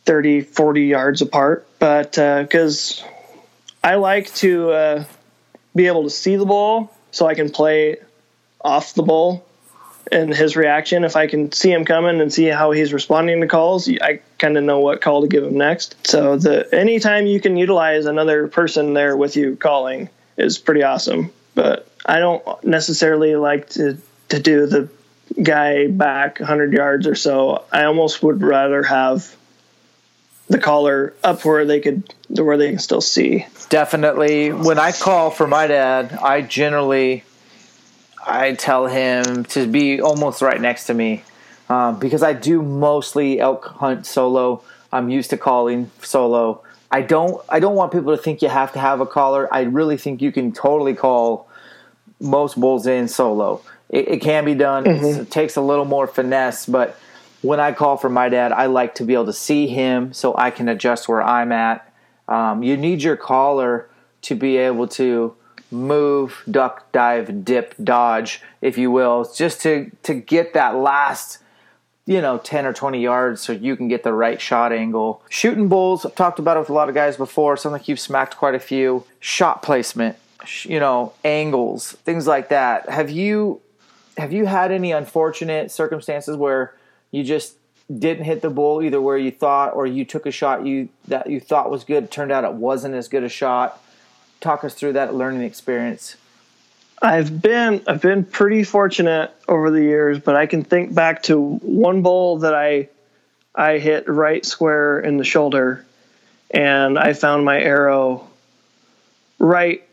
[0.05, 1.67] 30, 40 yards apart.
[1.81, 5.05] But because uh, I like to uh,
[5.75, 7.97] be able to see the ball, so I can play
[8.61, 9.48] off the ball
[10.11, 11.05] and his reaction.
[11.05, 14.57] If I can see him coming and see how he's responding to calls, I kind
[14.57, 15.97] of know what call to give him next.
[16.07, 21.33] So the anytime you can utilize another person there with you calling is pretty awesome.
[21.55, 23.99] But I don't necessarily like to
[24.31, 24.89] to do the
[25.43, 27.65] guy back 100 yards or so.
[27.73, 29.35] I almost would rather have
[30.49, 33.47] the caller up where they could where they can still see.
[33.69, 34.53] Definitely.
[34.53, 37.25] When I call for my dad, I generally
[38.29, 41.25] I tell him to be almost right next to me
[41.69, 44.63] um, because I do mostly elk hunt solo.
[44.93, 46.63] I'm used to calling solo.
[46.91, 49.53] I don't I don't want people to think you have to have a caller.
[49.53, 51.49] I really think you can totally call
[52.21, 53.63] most bulls in solo.
[53.89, 54.85] It, it can be done.
[54.85, 55.23] Mm-hmm.
[55.23, 56.99] It takes a little more finesse, but
[57.43, 60.37] when I call for my dad, I like to be able to see him so
[60.37, 61.93] I can adjust where I'm at.
[62.27, 63.89] Um, you need your caller
[64.23, 65.35] to be able to
[65.71, 71.39] move, duck, dive, dip, dodge, if you will, just to to get that last
[72.09, 75.23] you know 10 or 20 yards so you can get the right shot angle.
[75.29, 77.57] Shooting bulls, I've talked about it with a lot of guys before.
[77.65, 79.05] Like you've smacked quite a few.
[79.21, 80.17] Shot placement,
[80.63, 82.89] you know, angles, things like that.
[82.89, 83.61] Have you
[84.17, 86.75] have you had any unfortunate circumstances where
[87.11, 87.57] you just
[87.99, 91.29] didn't hit the bull either where you thought or you took a shot you that
[91.29, 93.83] you thought was good turned out it wasn't as good a shot
[94.41, 96.17] talk us through that learning experience.
[97.01, 101.41] I've been I've been pretty fortunate over the years, but I can think back to
[101.41, 102.89] one bull that I
[103.55, 105.85] I hit right square in the shoulder
[106.51, 108.29] and I found my arrow
[109.39, 109.85] right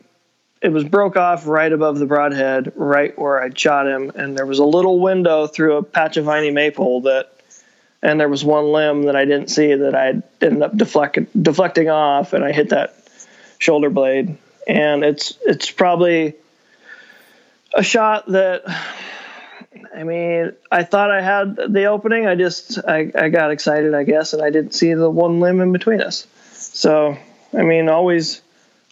[0.62, 4.46] it was broke off right above the broadhead, right where I shot him, and there
[4.46, 7.30] was a little window through a patch of viney maple that
[8.02, 11.88] and there was one limb that I didn't see that I ended up deflect, deflecting
[11.88, 13.05] off and I hit that
[13.58, 14.36] shoulder blade
[14.66, 16.34] and it's it's probably
[17.74, 18.64] a shot that
[19.94, 22.26] I mean, I thought I had the opening.
[22.26, 25.60] I just I, I got excited, I guess, and I didn't see the one limb
[25.60, 26.26] in between us.
[26.52, 27.16] So
[27.52, 28.42] I mean, always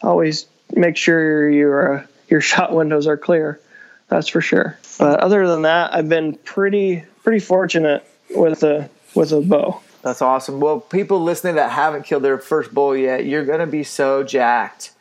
[0.03, 3.61] always make sure your uh, your shot windows are clear.
[4.09, 4.79] That's for sure.
[4.99, 9.81] But other than that, I've been pretty pretty fortunate with a with a bow.
[10.05, 10.61] That's awesome.
[10.61, 14.93] Well, people listening that haven't killed their first bull yet, you're gonna be so jacked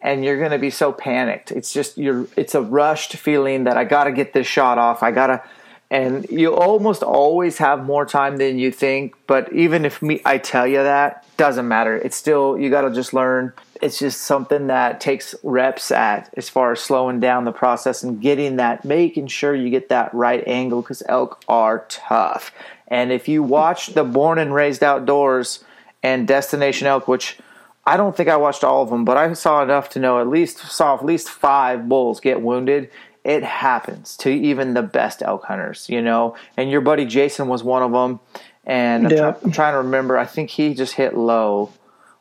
[0.00, 1.50] and you're gonna be so panicked.
[1.50, 5.02] It's just you're it's a rushed feeling that I gotta get this shot off.
[5.02, 5.42] I gotta
[5.90, 10.38] and you almost always have more time than you think, but even if me I
[10.38, 11.96] tell you that, doesn't matter.
[11.96, 13.52] It's still you gotta just learn.
[13.82, 18.20] It's just something that takes reps at as far as slowing down the process and
[18.20, 22.52] getting that making sure you get that right angle because elk are tough
[22.88, 25.64] and if you watch the Born and Raised Outdoors
[26.02, 27.38] and Destination Elk, which
[27.86, 30.28] I don't think I watched all of them, but I saw enough to know at
[30.28, 32.90] least saw at least five bulls get wounded.
[33.24, 36.36] It happens to even the best elk hunters, you know.
[36.56, 38.20] And your buddy Jason was one of them.
[38.66, 39.28] And yeah.
[39.28, 40.18] I'm, try, I'm trying to remember.
[40.18, 41.72] I think he just hit low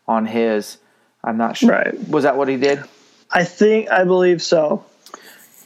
[0.07, 0.77] on his.
[1.23, 1.69] I'm not sure.
[1.69, 2.09] Right.
[2.09, 2.83] Was that what he did?
[3.31, 4.85] I think I believe so.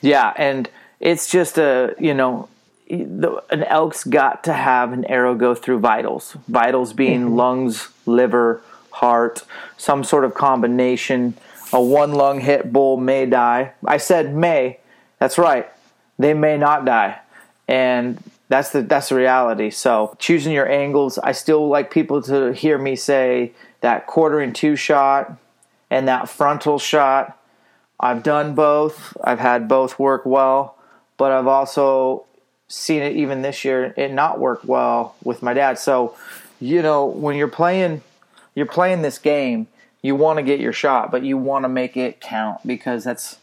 [0.02, 0.70] Yeah, and
[1.00, 2.50] it's just a you know
[2.90, 6.38] an elk's got to have an arrow go through vitals.
[6.48, 7.36] Vitals being mm-hmm.
[7.36, 8.62] lungs, liver,
[8.92, 9.44] heart,
[9.78, 11.36] some sort of combination.
[11.74, 13.74] A one lung hit bull may die.
[13.86, 14.80] I said may.
[15.20, 15.68] That's right.
[16.18, 17.20] They may not die,
[17.68, 19.70] and that's the that's the reality.
[19.70, 21.18] So choosing your angles.
[21.18, 25.38] I still like people to hear me say that quarter and two shot
[25.90, 27.38] and that frontal shot.
[28.00, 29.18] I've done both.
[29.24, 30.78] I've had both work well,
[31.18, 32.26] but I've also
[32.68, 35.80] seen it even this year it not work well with my dad.
[35.80, 36.16] So,
[36.60, 38.02] you know, when you're playing
[38.56, 39.68] you're playing this game,
[40.02, 43.38] you want to get your shot, but you want to make it count because that's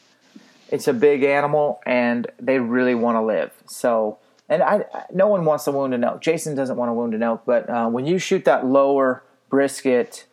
[0.71, 3.53] it's a big animal and they really want to live.
[3.67, 4.19] So,
[4.49, 6.21] and I no one wants to wound an elk.
[6.21, 10.27] Jason doesn't want to wound an elk, but uh, when you shoot that lower brisket,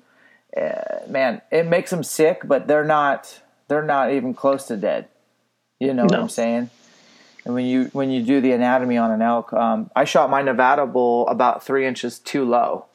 [0.57, 5.07] uh, man, it makes them sick, but they're not they're not even close to dead.
[5.79, 6.17] You know no.
[6.17, 6.69] what I'm saying?
[7.45, 10.41] And when you when you do the anatomy on an elk, um, I shot my
[10.41, 12.85] Nevada bull about three inches too low.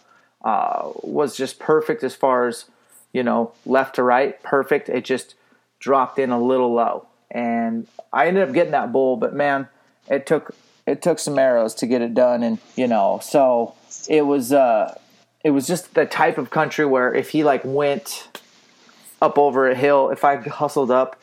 [0.44, 2.66] Uh, was just perfect as far as
[3.12, 4.88] you know left to right, perfect.
[4.88, 5.34] It just
[5.80, 9.16] dropped in a little low, and I ended up getting that bull.
[9.16, 9.68] But man,
[10.08, 10.54] it took
[10.86, 13.74] it took some arrows to get it done, and you know, so
[14.08, 14.96] it was uh,
[15.42, 18.40] it was just the type of country where if he like went
[19.20, 21.20] up over a hill, if I hustled up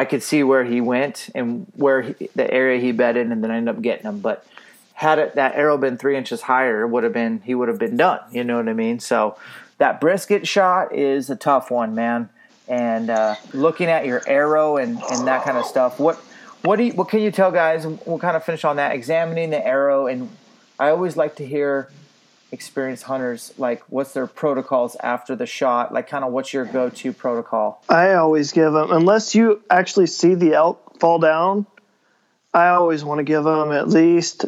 [0.00, 3.50] I could see where he went and where he, the area he bedded, and then
[3.50, 4.20] I ended up getting him.
[4.20, 4.46] But
[4.94, 7.98] had it, that arrow been three inches higher, would have been he would have been
[7.98, 8.20] done.
[8.32, 8.98] You know what I mean?
[8.98, 9.36] So
[9.76, 12.30] that brisket shot is a tough one, man.
[12.66, 16.16] And uh, looking at your arrow and, and that kind of stuff, what
[16.62, 17.86] what do you, what can you tell guys?
[17.86, 18.94] We'll kind of finish on that.
[18.94, 20.30] Examining the arrow, and
[20.78, 21.90] I always like to hear
[22.52, 25.92] experienced hunters like what's their protocols after the shot?
[25.92, 27.82] Like kind of what's your go-to protocol?
[27.88, 31.66] I always give them unless you actually see the elk fall down
[32.52, 34.44] i always want to give them at least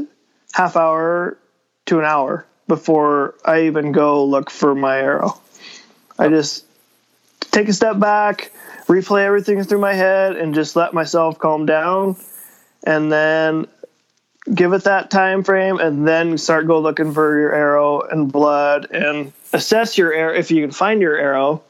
[0.53, 1.39] half hour
[1.87, 5.41] to an hour before i even go look for my arrow.
[6.19, 6.65] I just
[7.41, 8.53] take a step back
[8.87, 12.17] replay everything through my head and just let myself calm down
[12.85, 13.67] and then
[14.53, 18.91] give it that time frame and then start go looking for your arrow and blood
[18.91, 21.63] and assess your arrow if you can find your arrow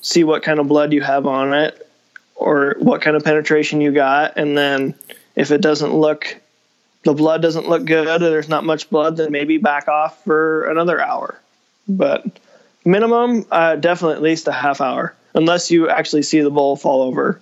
[0.00, 1.88] see what kind of blood you have on it
[2.34, 4.36] or what kind of penetration you got.
[4.36, 4.94] And then
[5.36, 6.36] if it doesn't look
[7.02, 10.66] the blood doesn't look good or there's not much blood then maybe back off for
[10.70, 11.40] another hour.
[11.88, 12.24] But
[12.84, 15.14] minimum uh, definitely at least a half hour.
[15.34, 17.40] Unless you actually see the bull fall over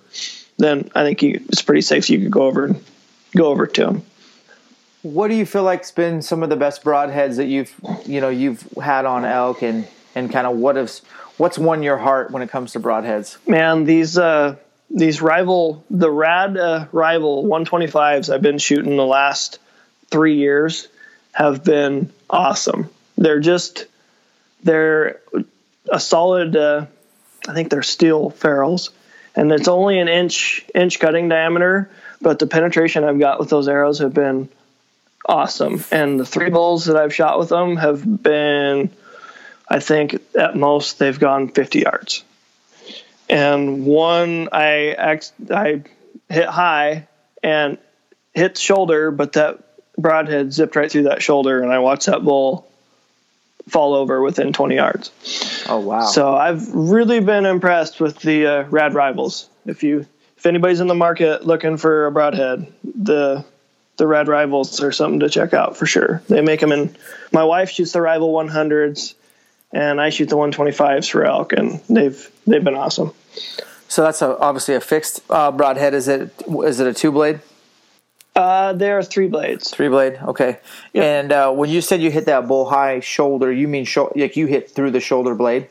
[0.57, 2.09] then i think you, it's pretty safe.
[2.09, 2.83] You could go over and
[3.35, 4.03] go over to him
[5.01, 7.73] what do you feel like's been some of the best broadheads that you've
[8.05, 11.01] you know you've had on elk and and kind of what is
[11.37, 13.37] what's won your heart when it comes to broadheads?
[13.47, 14.55] Man, these uh
[14.89, 19.59] these rival the rad uh, rival 125s I've been shooting the last
[20.11, 20.87] 3 years
[21.31, 22.89] have been awesome.
[23.17, 23.85] They're just
[24.63, 25.21] they're
[25.89, 26.85] a solid uh,
[27.47, 28.89] I think they're steel ferrules
[29.35, 31.89] and it's only an inch inch cutting diameter,
[32.19, 34.49] but the penetration I've got with those arrows have been
[35.25, 35.83] awesome.
[35.91, 38.89] And the three bulls that I've shot with them have been,
[39.67, 42.23] I think at most they've gone 50 yards.
[43.29, 45.19] And one I
[45.51, 45.83] I
[46.29, 47.07] hit high
[47.43, 47.77] and
[48.33, 49.59] hit the shoulder, but that
[49.97, 52.67] broadhead zipped right through that shoulder, and I watched that bull
[53.67, 55.11] fall over within 20 yards.
[55.69, 56.05] Oh wow!
[56.05, 59.47] So I've really been impressed with the uh, Rad Rivals.
[59.65, 60.07] If you
[60.37, 63.45] if anybody's in the market looking for a broadhead, the
[63.99, 66.23] the Red Rivals are something to check out for sure.
[66.27, 66.95] They make them in.
[67.31, 69.13] My wife shoots the Rival 100s,
[69.71, 73.13] and I shoot the 125s for elk, and they've they've been awesome.
[73.87, 75.93] so that's a, obviously a fixed uh, broadhead.
[75.93, 76.33] Is it
[76.65, 77.41] is it a two blade?
[78.35, 79.69] Uh, there are three blades.
[79.69, 80.59] Three blade, okay.
[80.95, 84.37] And uh, when you said you hit that bull high shoulder, you mean sho- like
[84.37, 85.67] you hit through the shoulder blade?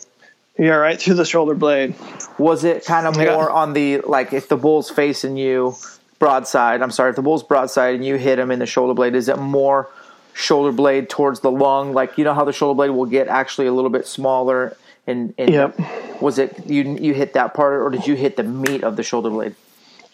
[0.58, 1.94] Yeah, right through the shoulder blade.
[2.36, 3.32] Was it kind of Yeah.
[3.36, 5.76] more on the like if the bull's facing you
[6.18, 6.82] broadside?
[6.82, 9.28] I'm sorry, if the bull's broadside and you hit him in the shoulder blade, is
[9.28, 9.88] it more
[10.34, 11.92] shoulder blade towards the lung?
[11.92, 14.76] Like you know how the shoulder blade will get actually a little bit smaller.
[15.06, 16.20] And, and Yep.
[16.20, 19.02] was it you you hit that part or did you hit the meat of the
[19.02, 19.54] shoulder blade?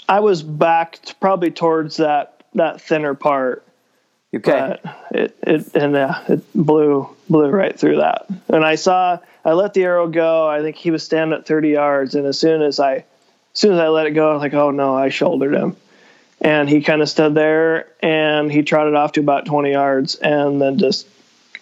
[0.09, 3.67] I was backed probably towards that that thinner part.
[4.35, 4.79] Okay.
[5.11, 8.27] it it and uh, it blew blew right through that.
[8.49, 10.49] And I saw I let the arrow go.
[10.49, 13.05] I think he was standing at 30 yards, and as soon as I as
[13.53, 15.77] soon as I let it go, I was like, oh no, I shouldered him.
[16.45, 20.61] And he kind of stood there and he trotted off to about 20 yards and
[20.61, 21.09] then just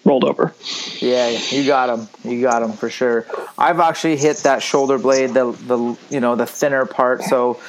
[0.05, 0.55] rolled over.
[0.99, 2.09] Yeah, you got him.
[2.25, 3.27] You got him for sure.
[3.57, 7.23] I've actually hit that shoulder blade, the the you know the thinner part.
[7.23, 7.61] So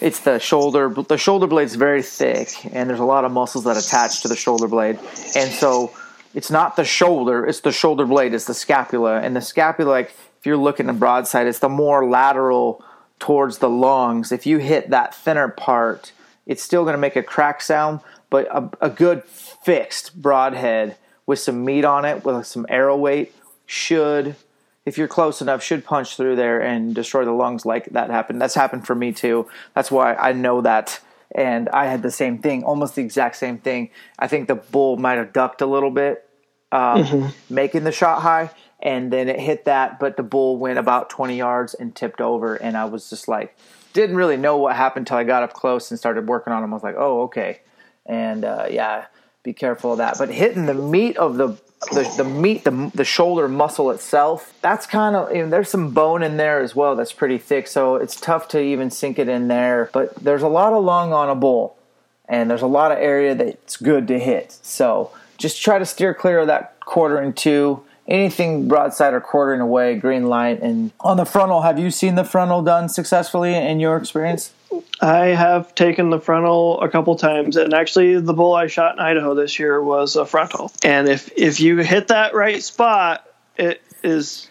[0.00, 0.88] it's the shoulder.
[0.88, 4.36] The shoulder blade's very thick, and there's a lot of muscles that attach to the
[4.36, 4.98] shoulder blade,
[5.34, 5.92] and so
[6.34, 7.46] it's not the shoulder.
[7.46, 8.34] It's the shoulder blade.
[8.34, 9.90] It's the scapula, and the scapula.
[9.90, 12.84] Like if you're looking at broadside, it's the more lateral
[13.18, 14.30] towards the lungs.
[14.30, 16.12] If you hit that thinner part,
[16.46, 21.38] it's still going to make a crack sound, but a, a good fixed broadhead with
[21.38, 23.34] some meat on it, with some arrow weight,
[23.66, 24.36] should,
[24.84, 28.40] if you're close enough, should punch through there and destroy the lungs like that happened.
[28.40, 29.48] That's happened for me too.
[29.74, 31.00] That's why I know that.
[31.34, 33.90] And I had the same thing, almost the exact same thing.
[34.18, 36.28] I think the bull might have ducked a little bit,
[36.70, 41.08] um, making the shot high, and then it hit that, but the bull went about
[41.08, 42.54] 20 yards and tipped over.
[42.54, 43.56] And I was just like,
[43.94, 46.72] didn't really know what happened until I got up close and started working on him.
[46.72, 47.60] I was like, oh, okay.
[48.04, 49.06] And uh, yeah,
[49.42, 50.18] be careful of that.
[50.18, 51.56] But hitting the meat of the
[51.92, 55.92] the, the meat, the, the shoulder muscle itself, that's kind of, you know, there's some
[55.92, 57.66] bone in there as well that's pretty thick.
[57.66, 59.90] So it's tough to even sink it in there.
[59.92, 61.76] But there's a lot of lung on a bull,
[62.26, 64.56] and there's a lot of area that's good to hit.
[64.62, 67.84] So just try to steer clear of that quartering to.
[68.06, 70.60] Anything broadside or quartering away, green light.
[70.60, 74.52] And on the frontal, have you seen the frontal done successfully in your experience?
[75.00, 79.00] I have taken the frontal a couple times, and actually, the bull I shot in
[79.00, 80.72] Idaho this year was a frontal.
[80.82, 83.26] And if if you hit that right spot,
[83.56, 84.48] it is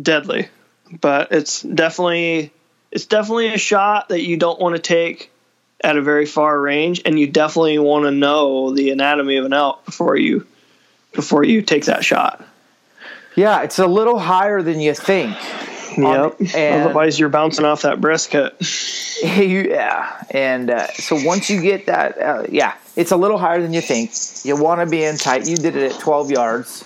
[0.00, 0.48] deadly.
[1.00, 2.52] But it's definitely
[2.90, 5.30] it's definitely a shot that you don't want to take
[5.82, 9.52] at a very far range, and you definitely want to know the anatomy of an
[9.52, 10.46] elk before you
[11.18, 12.46] before you take that shot.
[13.34, 15.36] Yeah, it's a little higher than you think.
[15.98, 16.54] Yep.
[16.54, 18.54] and- Otherwise, you're bouncing off that brisket.
[19.24, 23.72] yeah, and uh, so once you get that, uh, yeah, it's a little higher than
[23.72, 24.12] you think.
[24.44, 25.48] You want to be in tight.
[25.48, 26.84] You did it at 12 yards.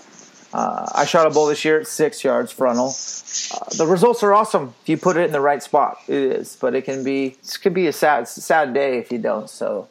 [0.55, 2.89] Uh, I shot a bull this year at six yards frontal.
[2.89, 5.99] Uh, the results are awesome if you put it in the right spot.
[6.09, 9.19] It is, but it can be it could be a sad sad day if you
[9.19, 9.49] don't.
[9.51, 9.89] So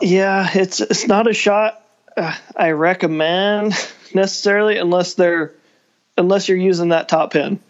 [0.00, 1.81] Yeah, it's it's not a shot
[2.16, 3.72] uh, I recommend
[4.14, 5.52] necessarily unless they're
[6.16, 7.60] unless you're using that top pin.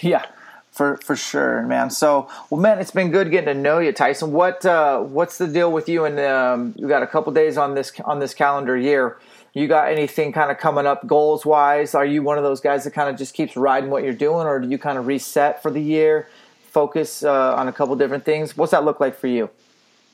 [0.00, 0.24] Yeah,
[0.70, 1.90] for for sure, man.
[1.90, 4.32] So, well, man, it's been good getting to know you, Tyson.
[4.32, 6.04] What uh, what's the deal with you?
[6.04, 9.18] And um, you got a couple days on this on this calendar year.
[9.52, 11.94] You got anything kind of coming up goals wise?
[11.94, 14.46] Are you one of those guys that kind of just keeps riding what you're doing,
[14.46, 16.28] or do you kind of reset for the year,
[16.70, 18.56] focus uh, on a couple different things?
[18.56, 19.50] What's that look like for you?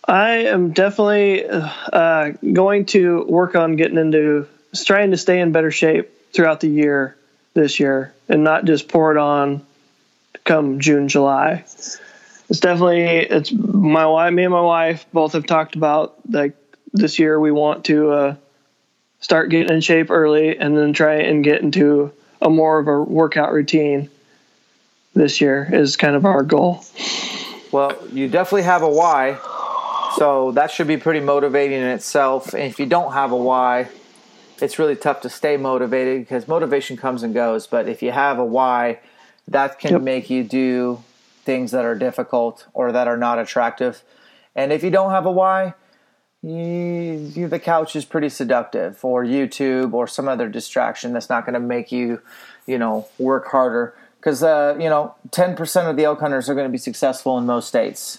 [0.08, 4.46] I am definitely uh, going to work on getting into
[4.84, 7.16] trying to stay in better shape throughout the year
[7.54, 9.66] this year and not just pour it on
[10.44, 11.64] come June, July.
[12.48, 16.54] It's definitely it's my wife, me and my wife both have talked about like
[16.92, 18.36] this year we want to uh,
[19.20, 23.02] start getting in shape early and then try and get into a more of a
[23.02, 24.08] workout routine
[25.14, 26.84] this year is kind of our goal.
[27.72, 29.38] Well, you definitely have a why,
[30.16, 32.52] so that should be pretty motivating in itself.
[32.54, 33.88] And if you don't have a why,
[34.60, 37.66] it's really tough to stay motivated because motivation comes and goes.
[37.66, 39.00] But if you have a why,
[39.48, 40.02] that can Yep.
[40.02, 41.02] make you do
[41.44, 44.02] things that are difficult or that are not attractive.
[44.54, 45.74] And if you don't have a why,
[46.42, 51.44] you, you, the couch is pretty seductive, or YouTube, or some other distraction that's not
[51.44, 52.20] going to make you,
[52.66, 53.94] you know, work harder.
[54.18, 57.36] Because uh, you know, ten percent of the elk hunters are going to be successful
[57.38, 58.18] in most states,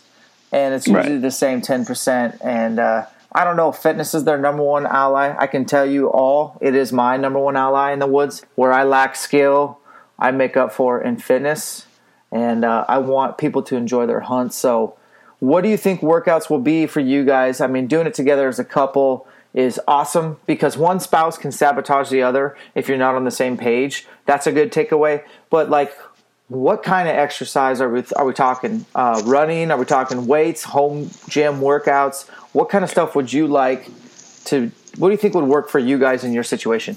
[0.51, 1.21] and it's usually Right.
[1.21, 2.37] the same ten percent.
[2.41, 5.35] And uh, I don't know if fitness is their number one ally.
[5.37, 8.43] I can tell you all, it is my number one ally in the woods.
[8.55, 9.79] Where I lack skill,
[10.17, 11.85] I make up for in fitness,
[12.31, 14.53] and uh, I want people to enjoy their hunt.
[14.53, 14.95] So,
[15.39, 17.61] what do you think workouts will be for you guys?
[17.61, 22.09] I mean, doing it together as a couple is awesome because one spouse can sabotage
[22.09, 24.05] the other if you're not on the same page.
[24.25, 25.23] That's a good takeaway.
[25.49, 25.93] But like,
[26.49, 28.85] what kind of exercise are we are we talking?
[28.95, 29.71] Uh, running?
[29.71, 30.63] Are we talking weights?
[30.63, 32.27] Home gym workouts?
[32.53, 33.89] What kind of stuff would you like
[34.45, 34.71] to?
[34.97, 36.95] What do you think would work for you guys in your situation?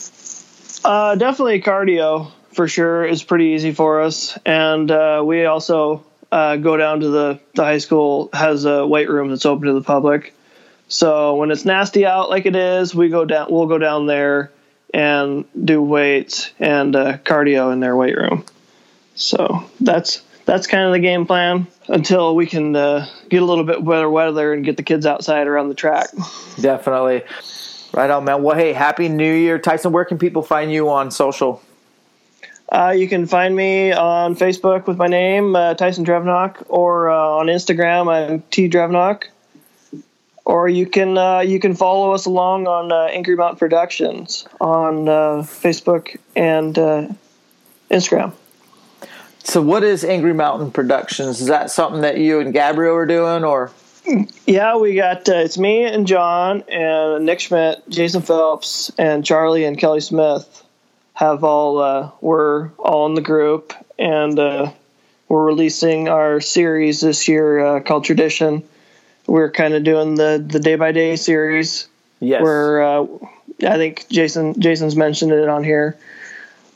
[0.84, 6.56] Uh, definitely cardio for sure is pretty easy for us, and uh, we also uh,
[6.56, 9.82] go down to the the high school has a weight room that's open to the
[9.82, 10.34] public.
[10.86, 13.48] So when it's nasty out like it is, we go down.
[13.50, 14.52] We'll go down there
[14.94, 18.44] and do weights and uh, cardio in their weight room.
[19.14, 23.64] So that's that's kind of the game plan until we can uh, get a little
[23.64, 26.08] bit better weather and get the kids outside around the track.
[26.60, 27.22] Definitely.
[27.92, 28.42] Right on, man.
[28.42, 29.92] Well, hey, happy New Year, Tyson.
[29.92, 31.60] Where can people find you on social?
[32.68, 37.16] Uh, you can find me on Facebook with my name, uh, Tyson Drevnock, or uh,
[37.16, 39.24] on Instagram, I'm T Drevnock.
[40.44, 45.08] Or you can uh, you can follow us along on uh, Angry Mountain Productions on
[45.08, 46.74] uh, Facebook and
[47.90, 48.32] Instagram.
[49.50, 51.40] So, what is Angry Mountain Productions?
[51.40, 53.72] Is that something that you and Gabriel are doing, or?
[54.46, 59.64] Yeah, we got uh, it's me and John and Nick Schmidt, Jason Phelps, and Charlie
[59.64, 60.62] and Kelly Smith
[61.14, 64.70] have all uh, we're all in the group, and uh,
[65.28, 68.62] we're releasing our series this year uh, called Tradition.
[69.26, 71.88] We're kind of doing the the day by day series.
[72.20, 72.40] Yes.
[72.40, 73.06] Where uh,
[73.66, 75.98] I think Jason Jason's mentioned it on here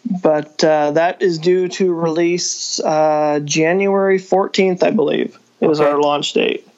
[0.04, 5.90] but uh, that is due to release uh, January 14th, I believe, is okay.
[5.90, 6.68] our launch date.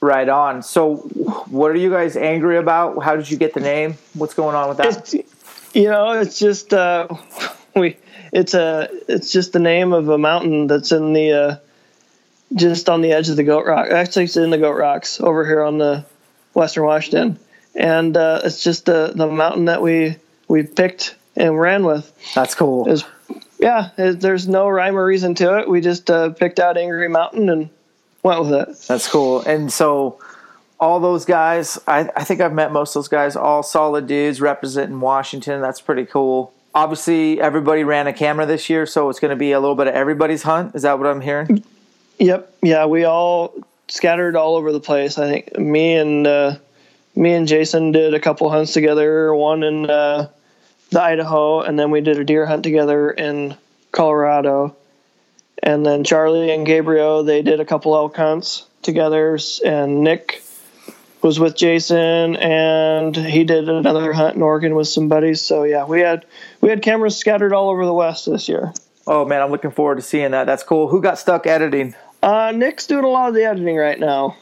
[0.00, 0.62] Right on.
[0.62, 3.02] So, what are you guys angry about?
[3.02, 3.96] How did you get the name?
[4.14, 4.98] What's going on with that?
[4.98, 5.14] It's,
[5.74, 7.08] you know, it's just uh,
[7.76, 7.96] we.
[8.32, 8.88] It's a.
[9.08, 11.32] It's just the name of a mountain that's in the.
[11.32, 11.56] Uh,
[12.54, 13.90] just on the edge of the Goat Rock.
[13.90, 16.04] Actually, it's in the Goat Rocks over here on the
[16.54, 17.38] Western Washington,
[17.74, 20.16] and uh, it's just the the mountain that we
[20.46, 22.12] we picked and ran with.
[22.34, 22.94] That's cool.
[23.58, 25.68] Yeah, it, there's no rhyme or reason to it.
[25.68, 27.70] We just uh, picked out Angry Mountain and
[28.22, 28.78] went with it.
[28.86, 29.40] That's cool.
[29.42, 30.20] And so
[30.78, 34.40] all those guys, I, I think I've met most of those guys, all solid dudes
[34.40, 35.60] representing Washington.
[35.60, 36.52] That's pretty cool.
[36.74, 39.86] Obviously, everybody ran a camera this year, so it's going to be a little bit
[39.86, 40.74] of everybody's hunt.
[40.74, 41.64] Is that what I'm hearing?
[42.18, 42.52] Yep.
[42.62, 43.54] Yeah, we all
[43.88, 45.16] scattered all over the place.
[45.16, 46.56] I think me and uh,
[47.14, 49.34] me and Jason did a couple hunts together.
[49.34, 50.28] One in uh,
[50.90, 53.56] the Idaho, and then we did a deer hunt together in
[53.92, 54.76] Colorado.
[55.62, 60.42] And then Charlie and Gabriel, they did a couple elk hunts together, and Nick
[61.22, 65.40] was with Jason, and he did another hunt in Oregon with some buddies.
[65.40, 66.24] So yeah, we had
[66.60, 68.72] we had cameras scattered all over the West this year.
[69.06, 70.44] Oh man, I'm looking forward to seeing that.
[70.44, 70.88] That's cool.
[70.88, 71.94] Who got stuck editing?
[72.22, 74.36] Uh, Nick's doing a lot of the editing right now,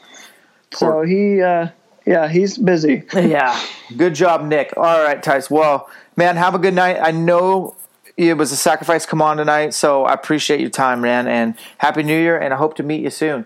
[0.71, 0.79] Poor.
[0.79, 1.69] so he uh,
[2.05, 3.03] yeah he's busy.
[3.13, 3.59] yeah,
[3.97, 4.73] good job, Nick.
[4.77, 5.49] All right, Tice.
[5.49, 6.97] Well, man, have a good night.
[7.01, 7.75] I know
[8.17, 12.03] it was a sacrifice come on tonight, so I appreciate your time, man, and happy
[12.03, 13.45] New Year, and I hope to meet you soon.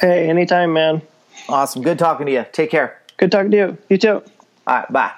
[0.00, 1.02] Hey, anytime, man.
[1.48, 1.82] Awesome.
[1.82, 2.46] Good talking to you.
[2.52, 3.00] Take care.
[3.16, 3.78] Good talking to you.
[3.88, 4.22] You too.
[4.66, 4.92] All right.
[4.92, 5.12] Bye.